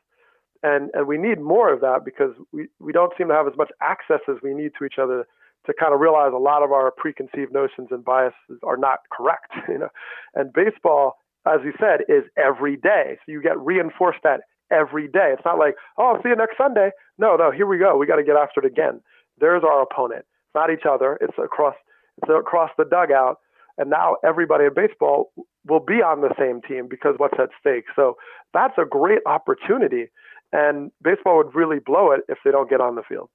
[0.63, 3.57] And and we need more of that because we, we don't seem to have as
[3.57, 5.27] much access as we need to each other
[5.65, 9.51] to kind of realize a lot of our preconceived notions and biases are not correct,
[9.67, 9.89] you know.
[10.35, 13.17] And baseball, as you said, is every day.
[13.25, 14.41] So you get reinforced that
[14.71, 15.33] every day.
[15.33, 16.91] It's not like, oh, I'll see you next Sunday.
[17.17, 17.97] No, no, here we go.
[17.97, 19.01] We got to get after it again.
[19.39, 20.25] There's our opponent
[20.55, 21.17] not each other.
[21.21, 21.75] It's across
[22.23, 23.39] it's across the dugout,
[23.77, 25.31] and now everybody in baseball
[25.67, 27.85] will be on the same team because what's at stake.
[27.95, 28.15] So
[28.53, 30.07] that's a great opportunity,
[30.53, 33.29] and baseball would really blow it if they don't get on the field.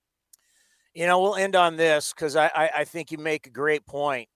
[0.94, 3.86] You know, we'll end on this because I, I, I think you make a great
[3.86, 4.28] point.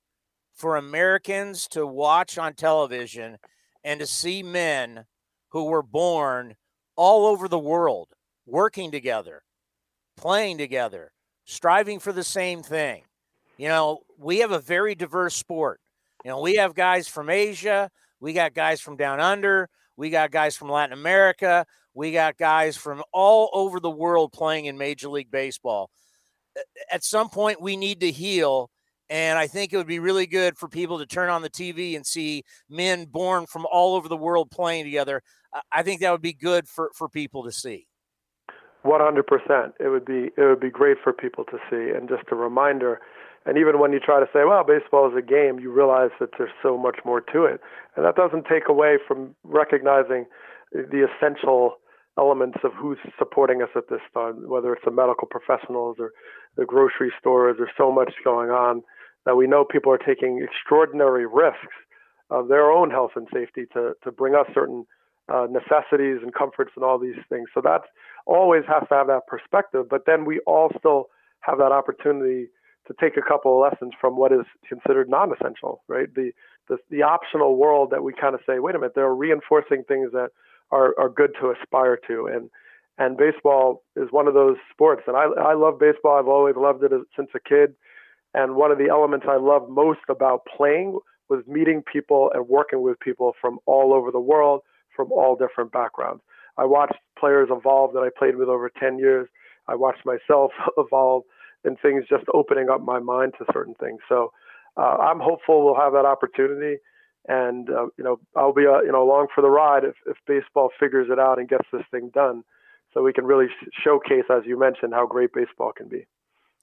[0.54, 3.38] For Americans to watch on television
[3.82, 5.06] and to see men
[5.50, 6.54] who were born
[6.96, 8.10] all over the world
[8.46, 9.42] working together,
[10.16, 11.13] playing together,
[11.44, 13.02] striving for the same thing.
[13.56, 15.80] You know, we have a very diverse sport.
[16.24, 17.90] You know, we have guys from Asia,
[18.20, 22.76] we got guys from down under, we got guys from Latin America, we got guys
[22.76, 25.90] from all over the world playing in Major League Baseball.
[26.90, 28.70] At some point, we need to heal.
[29.10, 31.94] And I think it would be really good for people to turn on the TV
[31.94, 35.22] and see men born from all over the world playing together.
[35.70, 37.86] I think that would be good for, for people to see.
[38.84, 39.72] 100%.
[39.80, 43.00] It would be it would be great for people to see and just a reminder
[43.46, 46.30] and even when you try to say, well, baseball is a game, you realize that
[46.38, 47.60] there's so much more to it.
[47.96, 50.24] And that doesn't take away from recognizing
[50.72, 51.76] the essential
[52.18, 56.12] elements of who's supporting us at this time, whether it's the medical professionals or
[56.56, 57.56] the grocery stores.
[57.58, 58.82] There's so much going on
[59.26, 61.74] that we know people are taking extraordinary risks
[62.30, 64.86] of their own health and safety to, to bring us certain
[65.32, 67.48] uh, necessities and comforts and all these things.
[67.54, 67.86] So that's
[68.26, 69.86] always has to have that perspective.
[69.88, 71.08] But then we also
[71.40, 72.48] have that opportunity
[72.86, 76.12] to take a couple of lessons from what is considered non-essential, right?
[76.14, 76.32] The
[76.68, 80.12] the, the optional world that we kind of say, wait a minute, they're reinforcing things
[80.12, 80.28] that
[80.70, 82.50] are, are good to aspire to, and
[82.96, 85.02] and baseball is one of those sports.
[85.06, 86.18] And I I love baseball.
[86.18, 87.74] I've always loved it since a kid.
[88.34, 90.98] And one of the elements I love most about playing
[91.28, 94.60] was meeting people and working with people from all over the world,
[94.94, 96.22] from all different backgrounds.
[96.56, 99.28] I watched players evolve that I played with over 10 years.
[99.66, 101.24] I watched myself evolve
[101.64, 104.00] and things just opening up my mind to certain things.
[104.08, 104.32] So
[104.76, 106.78] uh, I'm hopeful we'll have that opportunity,
[107.28, 110.16] and uh, you know I'll be uh, you know along for the ride if, if
[110.26, 112.42] baseball figures it out and gets this thing done,
[112.92, 113.46] so we can really
[113.82, 116.06] showcase, as you mentioned, how great baseball can be.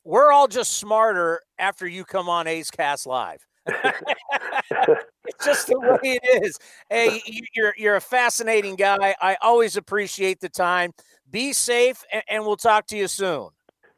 [0.04, 3.48] We're all just smarter after you come on A's Cast Live.
[3.68, 6.58] It's just the way it is.
[6.90, 7.22] Hey,
[7.54, 9.16] you're you're a fascinating guy.
[9.22, 10.94] I always appreciate the time.
[11.30, 13.50] Be safe, and we'll talk to you soon.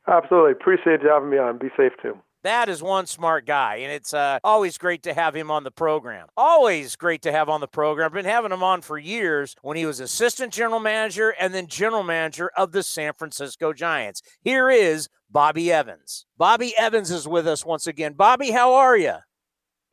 [0.08, 0.52] Absolutely.
[0.52, 1.58] Appreciate you having me on.
[1.58, 2.18] Be safe too.
[2.44, 5.72] That is one smart guy, and it's uh, always great to have him on the
[5.72, 6.28] program.
[6.36, 8.12] Always great to have on the program.
[8.12, 12.04] Been having him on for years when he was assistant general manager and then general
[12.04, 14.22] manager of the San Francisco Giants.
[14.42, 16.26] Here is Bobby Evans.
[16.38, 18.12] Bobby Evans is with us once again.
[18.12, 19.16] Bobby, how are you?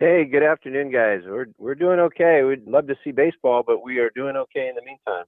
[0.01, 1.20] Hey, good afternoon, guys.
[1.26, 2.42] We're we're doing okay.
[2.42, 5.26] We'd love to see baseball, but we are doing okay in the meantime.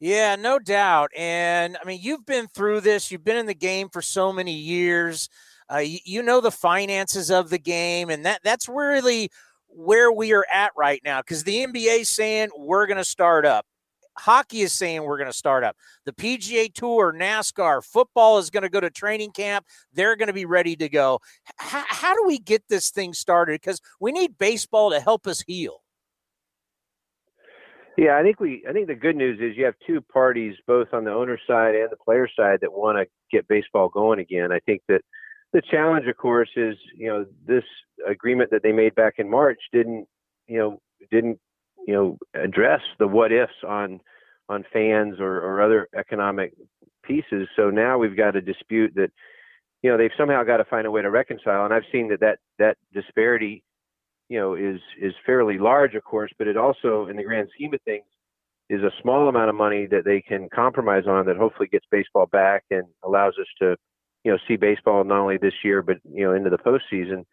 [0.00, 1.10] Yeah, no doubt.
[1.14, 3.12] And I mean, you've been through this.
[3.12, 5.28] You've been in the game for so many years.
[5.70, 9.28] Uh, you, you, know the finances of the game, and that that's really
[9.66, 11.20] where we are at right now.
[11.20, 13.66] Because the NBA saying we're going to start up.
[14.18, 15.76] Hockey is saying we're going to start up.
[16.04, 19.66] The PGA Tour, NASCAR, football is going to go to training camp.
[19.92, 21.20] They're going to be ready to go.
[21.60, 23.60] H- how do we get this thing started?
[23.60, 25.82] Because we need baseball to help us heal.
[27.96, 28.64] Yeah, I think we.
[28.68, 31.74] I think the good news is you have two parties, both on the owner side
[31.74, 33.06] and the player side, that want to
[33.36, 34.52] get baseball going again.
[34.52, 35.00] I think that
[35.52, 37.64] the challenge, of course, is you know this
[38.06, 40.06] agreement that they made back in March didn't
[40.46, 41.40] you know didn't
[41.86, 44.00] you know address the what ifs on
[44.48, 46.54] on fans or, or other economic
[47.02, 47.48] pieces.
[47.56, 49.10] So now we've got a dispute that
[49.82, 51.64] you know they've somehow got to find a way to reconcile.
[51.64, 53.62] And I've seen that that that disparity
[54.28, 57.74] you know is is fairly large, of course, but it also, in the grand scheme
[57.74, 58.04] of things,
[58.68, 62.26] is a small amount of money that they can compromise on that hopefully gets baseball
[62.26, 63.76] back and allows us to
[64.24, 67.24] you know see baseball not only this year but you know into the postseason.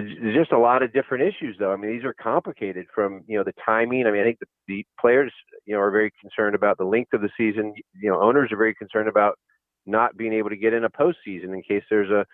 [0.00, 1.72] There's just a lot of different issues, though.
[1.72, 4.06] I mean, these are complicated from you know the timing.
[4.06, 5.32] I mean, I think the, the players
[5.66, 7.74] you know are very concerned about the length of the season.
[8.00, 9.38] You know, owners are very concerned about
[9.86, 12.24] not being able to get in a postseason in case there's a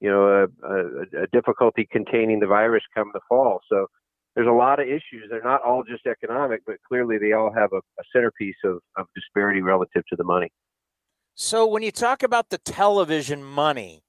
[0.00, 3.60] you know, a, a, a difficulty containing the virus come the fall.
[3.70, 3.86] So
[4.34, 5.28] there's a lot of issues.
[5.30, 9.06] They're not all just economic, but clearly they all have a, a centerpiece of, of
[9.14, 10.50] disparity relative to the money.
[11.34, 14.02] So when you talk about the television money,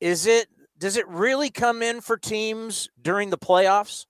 [0.00, 0.48] is it
[0.78, 4.06] does it really come in for teams during the playoffs?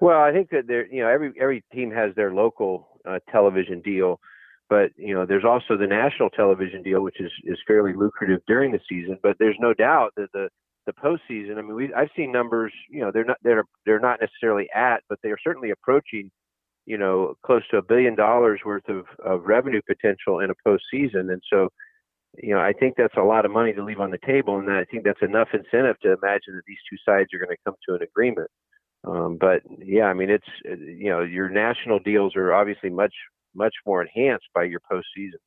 [0.00, 3.80] Well, I think that there, you know, every every team has their local uh, television
[3.80, 4.20] deal.
[4.68, 8.72] But you know, there's also the national television deal, which is is fairly lucrative during
[8.72, 9.18] the season.
[9.22, 10.48] But there's no doubt that the
[10.86, 11.58] the postseason.
[11.58, 12.72] I mean, we I've seen numbers.
[12.90, 16.30] You know, they're not they're they're not necessarily at, but they are certainly approaching.
[16.84, 21.32] You know, close to a billion dollars worth of, of revenue potential in a postseason,
[21.32, 21.68] and so
[22.42, 24.70] you know, I think that's a lot of money to leave on the table, and
[24.70, 27.74] I think that's enough incentive to imagine that these two sides are going to come
[27.88, 28.50] to an agreement.
[29.04, 33.14] Um, but yeah, I mean, it's you know, your national deals are obviously much
[33.54, 35.38] much more enhanced by your postseason.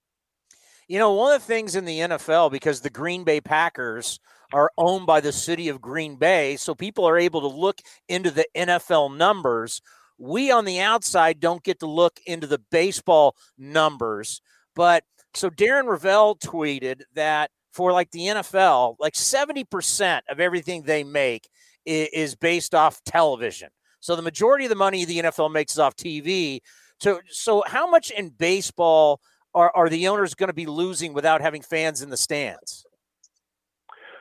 [0.88, 4.20] You know, one of the things in the NFL, because the Green Bay Packers
[4.52, 8.32] are owned by the city of Green Bay, so people are able to look into
[8.32, 9.82] the NFL numbers.
[10.18, 14.42] We on the outside don't get to look into the baseball numbers.
[14.76, 15.04] But
[15.40, 21.48] so Darren Rovell tweeted that for like the NFL, like 70% of everything they make
[21.86, 23.70] is, is based off television.
[24.02, 26.60] So the majority of the money the NFL makes is off TV.
[27.00, 29.22] So, so how much in baseball
[29.54, 32.86] are, are the owners going to be losing without having fans in the stands?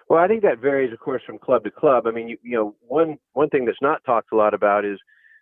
[0.09, 2.07] Well, I think that varies, of course, from club to club.
[2.07, 4.99] I mean, you, you know, one one thing that's not talked a lot about is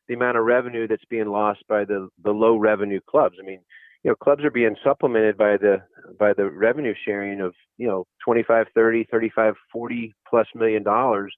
[0.08, 3.36] the amount of revenue that's being lost by the the low revenue clubs.
[3.40, 3.60] I mean,
[4.06, 5.78] you know, clubs are being supplemented by the
[6.16, 11.34] by the revenue sharing of you know 25, 30, 35, 40 plus million dollars,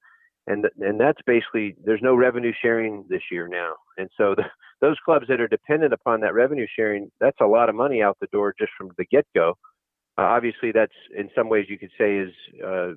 [0.47, 4.43] and and that's basically there's no revenue sharing this year now, and so the,
[4.83, 8.19] those clubs that are dependent upon that revenue sharing, that's a lot of money out
[8.21, 9.55] the door just from the get go.
[10.19, 12.89] Uh, obviously, that's in some ways you could say is uh,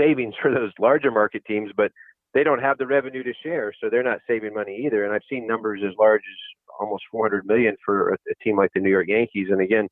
[0.00, 1.92] savings for those larger market teams, but
[2.32, 5.04] they don't have the revenue to share, so they're not saving money either.
[5.04, 6.51] And I've seen numbers as large as
[6.82, 9.48] almost 400 million for a, a team like the New York Yankees.
[9.50, 9.88] And again,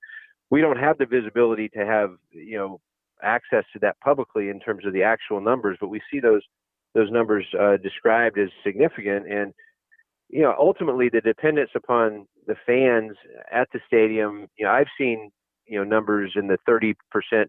[0.51, 2.81] we don't have the visibility to have you know
[3.23, 6.43] access to that publicly in terms of the actual numbers, but we see those
[6.95, 9.31] those numbers uh, described as significant.
[9.31, 9.53] And
[10.29, 13.17] you know, ultimately, the dependence upon the fans
[13.53, 14.49] at the stadium.
[14.59, 15.31] You know, I've seen
[15.67, 16.95] you know numbers in the 30%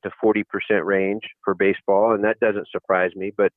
[0.02, 0.44] to 40%
[0.86, 3.32] range for baseball, and that doesn't surprise me.
[3.36, 3.52] But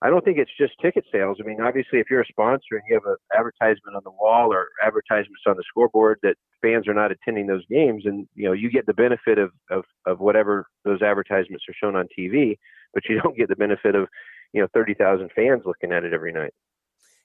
[0.00, 1.38] I don't think it's just ticket sales.
[1.40, 4.52] I mean, obviously, if you're a sponsor and you have an advertisement on the wall
[4.52, 8.52] or advertisements on the scoreboard that fans are not attending those games, and you know
[8.52, 12.56] you get the benefit of of, of whatever those advertisements are shown on TV,
[12.94, 14.06] but you don't get the benefit of
[14.52, 16.54] you know 30,000 fans looking at it every night.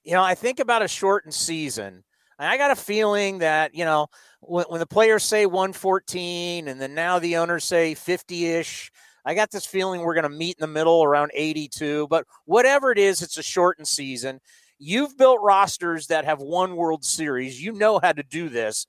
[0.03, 2.03] You know, I think about a shortened season.
[2.39, 4.07] I got a feeling that you know
[4.41, 8.91] when, when the players say 114, and then now the owners say 50 ish
[9.25, 12.91] I got this feeling we're going to meet in the middle around 82, but whatever
[12.91, 14.41] it is, it's a shortened season.
[14.79, 17.61] You've built rosters that have won World Series.
[17.61, 18.85] You know how to do this.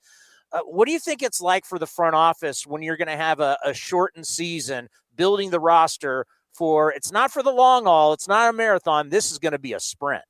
[0.51, 3.15] Uh, what do you think it's like for the front office when you're going to
[3.15, 8.13] have a, a shortened season building the roster for it's not for the long haul,
[8.13, 9.09] it's not a marathon.
[9.09, 10.23] This is going to be a sprint.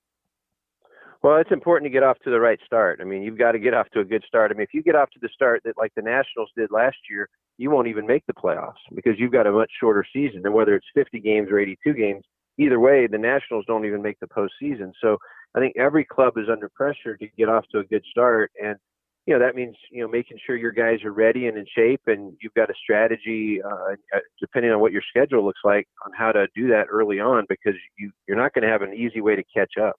[1.25, 2.99] Well, it's important to get off to the right start.
[3.01, 4.51] I mean, you've got to get off to a good start.
[4.51, 6.97] I mean, if you get off to the start that like the Nationals did last
[7.09, 10.41] year, you won't even make the playoffs because you've got a much shorter season.
[10.43, 12.23] And whether it's 50 games or 82 games,
[12.59, 14.91] either way, the Nationals don't even make the postseason.
[15.01, 15.17] So
[15.55, 18.51] I think every club is under pressure to get off to a good start.
[18.63, 18.77] And,
[19.25, 22.01] you know, that means, you know, making sure your guys are ready and in shape
[22.05, 26.11] and you've got a strategy, uh, uh depending on what your schedule looks like, on
[26.15, 29.21] how to do that early on because you, you're not going to have an easy
[29.21, 29.95] way to catch up.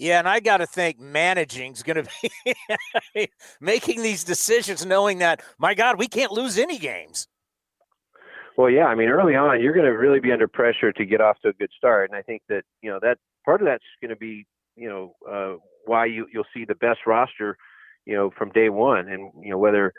[0.00, 2.10] Yeah, and I got to think managing is going to
[3.14, 3.28] be
[3.60, 7.28] making these decisions, knowing that my God, we can't lose any games.
[8.56, 11.20] Well, yeah, I mean, early on, you're going to really be under pressure to get
[11.20, 13.84] off to a good start, and I think that you know that part of that's
[14.00, 17.58] going to be you know uh, why you you'll see the best roster,
[18.06, 19.92] you know, from day one, and you know whether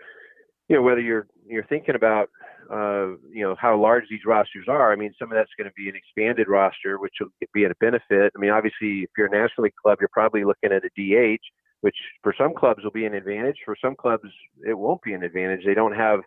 [0.67, 2.27] you know whether you're you're thinking about
[2.69, 4.91] uh, you know how large these rosters are.
[4.91, 7.71] I mean, some of that's going to be an expanded roster, which will be a
[7.79, 8.31] benefit.
[8.35, 11.41] I mean, obviously, if you're a National League club, you're probably looking at a DH,
[11.81, 13.57] which for some clubs will be an advantage.
[13.65, 14.29] For some clubs,
[14.67, 15.61] it won't be an advantage.
[15.65, 16.21] They don't have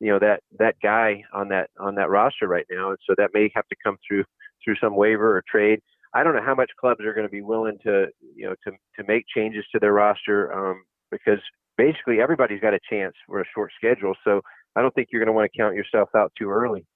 [0.00, 3.30] you know that that guy on that on that roster right now, and so that
[3.34, 4.24] may have to come through
[4.64, 5.80] through some waiver or trade.
[6.12, 8.72] I don't know how much clubs are going to be willing to you know to
[8.96, 11.40] to make changes to their roster um, because
[11.76, 14.14] basically everybody's got a chance for a short schedule.
[14.24, 14.42] So
[14.76, 16.86] I don't think you're going to want to count yourself out too early.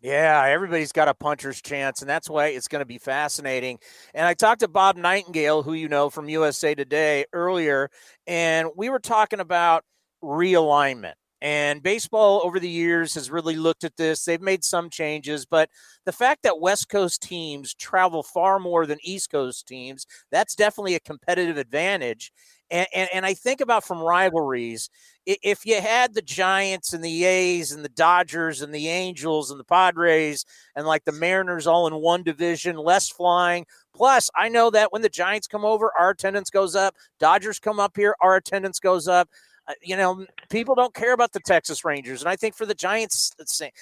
[0.00, 3.78] Yeah, everybody's got a puncher's chance, and that's why it's going to be fascinating.
[4.14, 7.90] And I talked to Bob Nightingale, who you know from USA Today earlier,
[8.26, 9.84] and we were talking about
[10.22, 11.14] realignment.
[11.42, 14.24] And baseball over the years has really looked at this.
[14.24, 15.68] They've made some changes, but
[16.04, 20.94] the fact that West Coast teams travel far more than East Coast teams, that's definitely
[20.94, 22.32] a competitive advantage.
[22.70, 24.90] And, and, and I think about from rivalries,
[25.24, 29.58] if you had the Giants and the A's and the Dodgers and the Angels and
[29.58, 30.44] the Padres
[30.74, 33.66] and like the Mariners all in one division, less flying.
[33.94, 36.94] Plus, I know that when the Giants come over, our attendance goes up.
[37.18, 39.28] Dodgers come up here, our attendance goes up.
[39.68, 42.74] Uh, you know, people don't care about the Texas Rangers, and I think for the
[42.74, 43.32] Giants,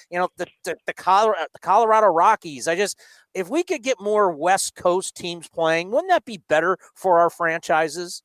[0.09, 2.67] you know, the the, the Colorado, the Colorado Rockies.
[2.67, 2.99] I just
[3.35, 7.29] if we could get more West Coast teams playing, wouldn't that be better for our
[7.29, 8.23] franchises?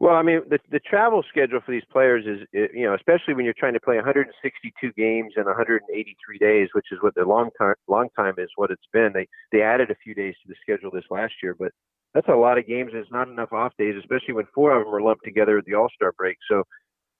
[0.00, 3.44] Well, I mean, the the travel schedule for these players is, you know, especially when
[3.44, 7.74] you're trying to play 162 games in 183 days, which is what the long time
[7.86, 9.12] long time is what it's been.
[9.14, 11.70] They they added a few days to the schedule this last year, but
[12.12, 12.90] that's a lot of games.
[12.92, 15.64] And it's not enough off days, especially when four of them are lumped together at
[15.64, 16.38] the All Star break.
[16.50, 16.64] So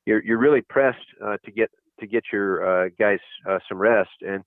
[0.06, 1.70] you're you're really pressed uh, to get
[2.00, 4.10] to get your uh, guys uh, some rest.
[4.20, 4.42] And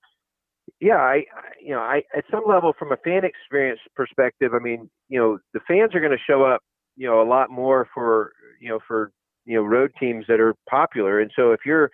[0.81, 1.23] yeah, I
[1.61, 5.39] you know I at some level from a fan experience perspective, I mean you know
[5.53, 6.61] the fans are going to show up
[6.97, 9.11] you know a lot more for you know for
[9.45, 11.21] you know road teams that are popular.
[11.21, 11.89] And so if you're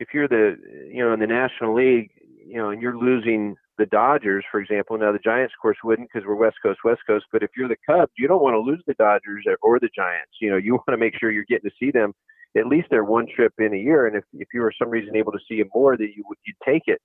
[0.00, 0.56] if you're the
[0.92, 2.10] you know in the National League,
[2.46, 4.98] you know, and you're losing the Dodgers, for example.
[4.98, 7.24] Now the Giants, of course, wouldn't because we're West Coast, West Coast.
[7.32, 10.32] But if you're the Cubs, you don't want to lose the Dodgers or the Giants.
[10.40, 12.12] You know, you want to make sure you're getting to see them
[12.56, 14.06] at least their one trip in a year.
[14.06, 16.38] And if if you were some reason able to see them more, that you would
[16.46, 17.00] you'd take it.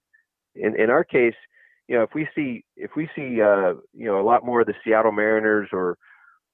[0.56, 1.36] In in our case,
[1.88, 4.68] you know, if we see if we see uh, you know a lot more of
[4.68, 5.98] the Seattle Mariners or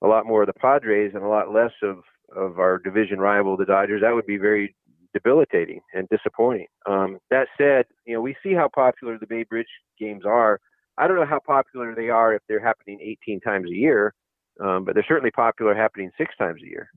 [0.04, 2.00] a lot more of the Padres and a lot less of
[2.36, 4.76] of our division rival, the Dodgers, that would be very
[5.14, 6.66] debilitating and disappointing.
[6.88, 9.68] Um, that said, you know, we see how popular the Bay Bridge
[10.00, 10.60] games are.
[10.98, 14.14] I don't know how popular they are if they're happening 18 times a year,
[14.60, 16.90] um, but they're certainly popular happening six times a year.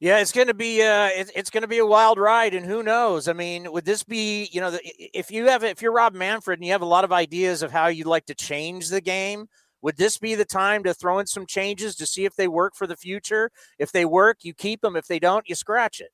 [0.00, 2.64] Yeah, it's going to be uh, it, it's going to be a wild ride, and
[2.64, 3.26] who knows?
[3.26, 6.66] I mean, would this be you know, if you have if you're Rob Manfred and
[6.66, 9.48] you have a lot of ideas of how you'd like to change the game,
[9.82, 12.74] would this be the time to throw in some changes to see if they work
[12.74, 13.50] for the future?
[13.78, 14.96] If they work, you keep them.
[14.96, 16.10] If they don't, you scratch it.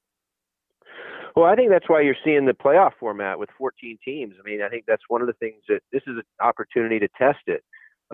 [1.37, 4.35] Well, I think that's why you're seeing the playoff format with 14 teams.
[4.39, 7.09] I mean, I think that's one of the things that this is an opportunity to
[7.19, 7.65] test it.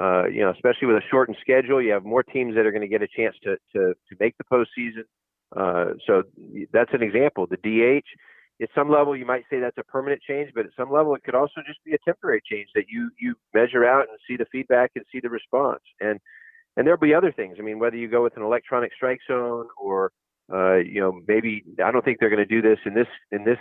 [0.00, 2.80] Uh, you know, especially with a shortened schedule, you have more teams that are going
[2.80, 5.02] to get a chance to to to make the postseason.
[5.54, 6.22] Uh, so
[6.72, 7.46] that's an example.
[7.46, 8.06] The DH,
[8.62, 11.22] at some level, you might say that's a permanent change, but at some level, it
[11.24, 14.46] could also just be a temporary change that you you measure out and see the
[14.52, 15.82] feedback and see the response.
[16.00, 16.20] And
[16.76, 17.56] and there'll be other things.
[17.58, 20.12] I mean, whether you go with an electronic strike zone or
[20.52, 23.44] uh, you know, maybe I don't think they're going to do this in this in
[23.44, 23.58] this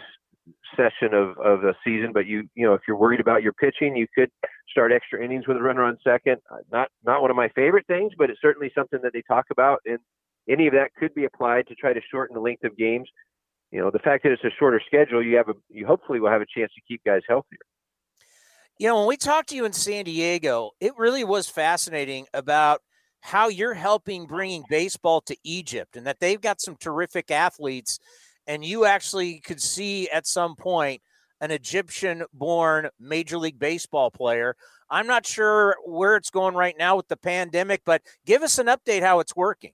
[0.75, 2.11] session of of a season.
[2.13, 4.29] But you you know, if you're worried about your pitching, you could
[4.69, 6.37] start extra innings with a runner on second.
[6.51, 9.45] Uh, not not one of my favorite things, but it's certainly something that they talk
[9.51, 9.99] about, and
[10.49, 13.07] any of that could be applied to try to shorten the length of games.
[13.71, 16.31] You know, the fact that it's a shorter schedule, you have a you hopefully will
[16.31, 17.59] have a chance to keep guys healthier.
[18.79, 22.81] You know, when we talked to you in San Diego, it really was fascinating about
[23.21, 27.99] how you're helping bringing baseball to Egypt and that they've got some terrific athletes
[28.49, 31.01] and you actually could see at some point
[31.39, 34.55] an Egyptian born Major League Baseball player.
[34.89, 38.65] I'm not sure where it's going right now with the pandemic, but give us an
[38.65, 39.73] update how it's working.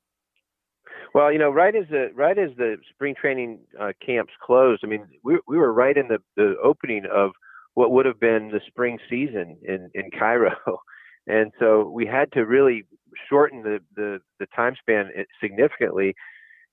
[1.15, 4.87] Well, you know, right as the right as the spring training uh, camps closed, I
[4.87, 7.31] mean, we we were right in the the opening of
[7.73, 10.51] what would have been the spring season in in Cairo,
[11.27, 12.83] and so we had to really
[13.29, 15.09] shorten the, the, the time span
[15.41, 16.15] significantly.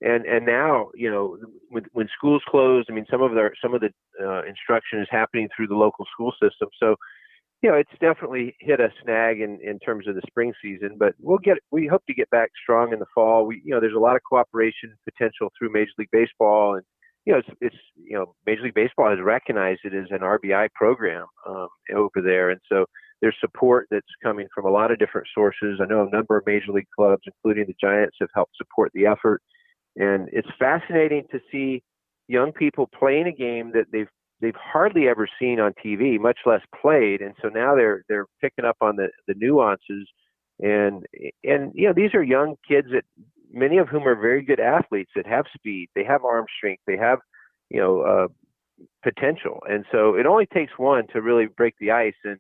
[0.01, 1.39] And and now you know
[1.69, 3.91] when, when schools close, I mean some of the some of the
[4.21, 6.69] uh, instruction is happening through the local school system.
[6.81, 6.97] So
[7.63, 10.97] you know it's definitely hit a snag in in terms of the spring season.
[10.99, 13.47] But we'll get we hope to get back strong in the fall.
[13.47, 16.85] We you know there's a lot of cooperation potential through Major League Baseball and
[17.25, 20.73] you know, it's, it's you know, Major League Baseball has recognized it as an RBI
[20.75, 22.85] program um, over there, and so
[23.21, 25.79] there's support that's coming from a lot of different sources.
[25.81, 29.07] I know a number of major league clubs, including the Giants, have helped support the
[29.07, 29.41] effort.
[29.95, 31.85] And it's fascinating to see
[32.27, 34.09] young people playing a game that they've
[34.43, 37.23] they've hardly ever seen on TV, much less played.
[37.23, 40.07] And so now they're they're picking up on the, the nuances.
[40.61, 41.07] And
[41.45, 43.05] and you know, these are young kids that
[43.51, 46.97] many of whom are very good athletes that have speed, they have arm strength, they
[46.97, 47.21] have,
[47.71, 48.29] you know, uh,
[49.03, 49.61] potential.
[49.69, 52.15] And so it only takes one to really break the ice.
[52.25, 52.39] And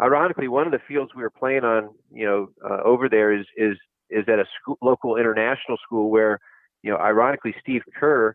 [0.00, 3.46] ironically, one of the fields we were playing on, you know, uh, over there is
[3.56, 3.76] is
[4.10, 6.38] is at a school, local international school where,
[6.82, 8.34] you know, ironically, Steve Kerr,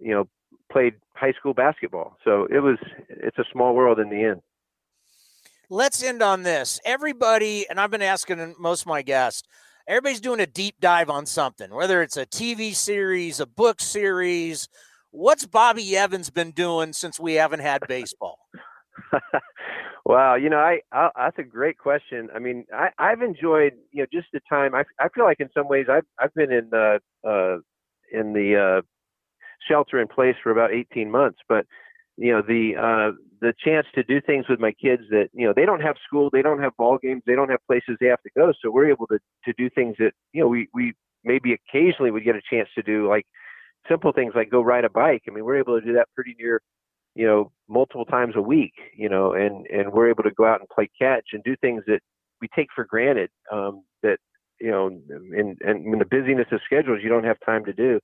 [0.00, 0.28] you know,
[0.70, 2.16] played high school basketball.
[2.24, 4.42] So it was it's a small world in the end.
[5.70, 6.80] Let's end on this.
[6.84, 9.42] Everybody, and I've been asking most of my guests,
[9.86, 14.68] everybody's doing a deep dive on something, whether it's a TV series, a book series.
[15.10, 18.38] What's Bobby Evans been doing since we haven't had baseball?
[20.08, 22.30] Wow, you know, I, I that's a great question.
[22.34, 24.74] I mean, I I've enjoyed you know just the time.
[24.74, 26.98] I I feel like in some ways I've I've been in the
[27.28, 27.58] uh
[28.10, 28.82] in the uh
[29.68, 31.66] shelter in place for about 18 months, but
[32.16, 35.52] you know the uh the chance to do things with my kids that you know
[35.54, 38.22] they don't have school, they don't have ball games, they don't have places they have
[38.22, 40.94] to go, so we're able to to do things that you know we we
[41.24, 43.26] maybe occasionally would get a chance to do like
[43.88, 45.22] simple things like go ride a bike.
[45.28, 46.60] I mean, we're able to do that pretty near
[47.18, 50.60] you know, multiple times a week, you know, and, and we're able to go out
[50.60, 51.98] and play catch and do things that
[52.40, 54.18] we take for granted um, that,
[54.60, 57.98] you know, and, and in the busyness of schedules, you don't have time to do.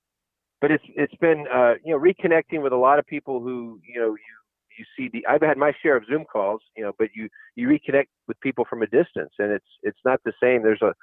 [0.65, 4.01] But it's, it's been, uh, you know, reconnecting with a lot of people who, you
[4.01, 4.35] know, you,
[4.79, 7.69] you see the, I've had my share of Zoom calls, you know, but you, you
[7.69, 10.63] reconnect with people from a distance and it's, it's not the same.
[10.63, 10.95] There's a,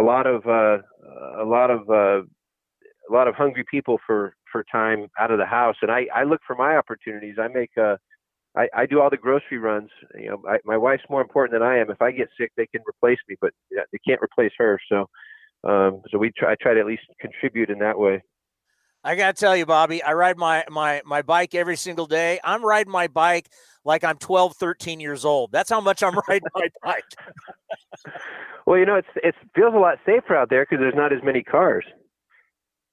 [0.00, 0.78] a lot of, uh,
[1.38, 2.22] a lot of, uh,
[3.10, 6.24] a lot of hungry people for for time out of the house, and I I
[6.24, 7.36] look for my opportunities.
[7.38, 7.96] I make uh
[8.88, 9.90] do all the grocery runs.
[10.18, 11.90] You know, I, my wife's more important than I am.
[11.90, 14.80] If I get sick, they can replace me, but they can't replace her.
[14.88, 15.06] So,
[15.68, 18.22] um, so we try I try to at least contribute in that way.
[19.04, 22.40] I got to tell you, Bobby, I ride my, my, my bike every single day.
[22.42, 23.50] I'm riding my bike
[23.84, 25.52] like I'm 12, 13 years old.
[25.52, 27.04] That's how much I'm riding my bike.
[28.66, 31.22] well, you know, it's it feels a lot safer out there because there's not as
[31.22, 31.84] many cars.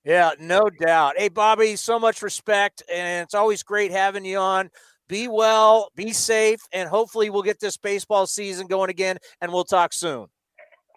[0.03, 1.13] Yeah, no doubt.
[1.17, 4.69] Hey, Bobby, so much respect, and it's always great having you on.
[5.07, 9.63] Be well, be safe, and hopefully we'll get this baseball season going again, and we'll
[9.63, 10.27] talk soon.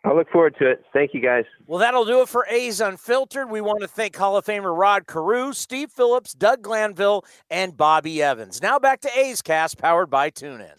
[0.05, 0.85] I look forward to it.
[0.93, 1.45] Thank you, guys.
[1.67, 3.51] Well, that'll do it for A's Unfiltered.
[3.51, 8.23] We want to thank Hall of Famer Rod Carew, Steve Phillips, Doug Glanville, and Bobby
[8.23, 8.61] Evans.
[8.61, 10.77] Now back to A's Cast, powered by TuneIn.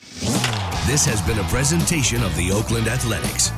[0.85, 3.49] This has been a presentation of the Oakland Athletics.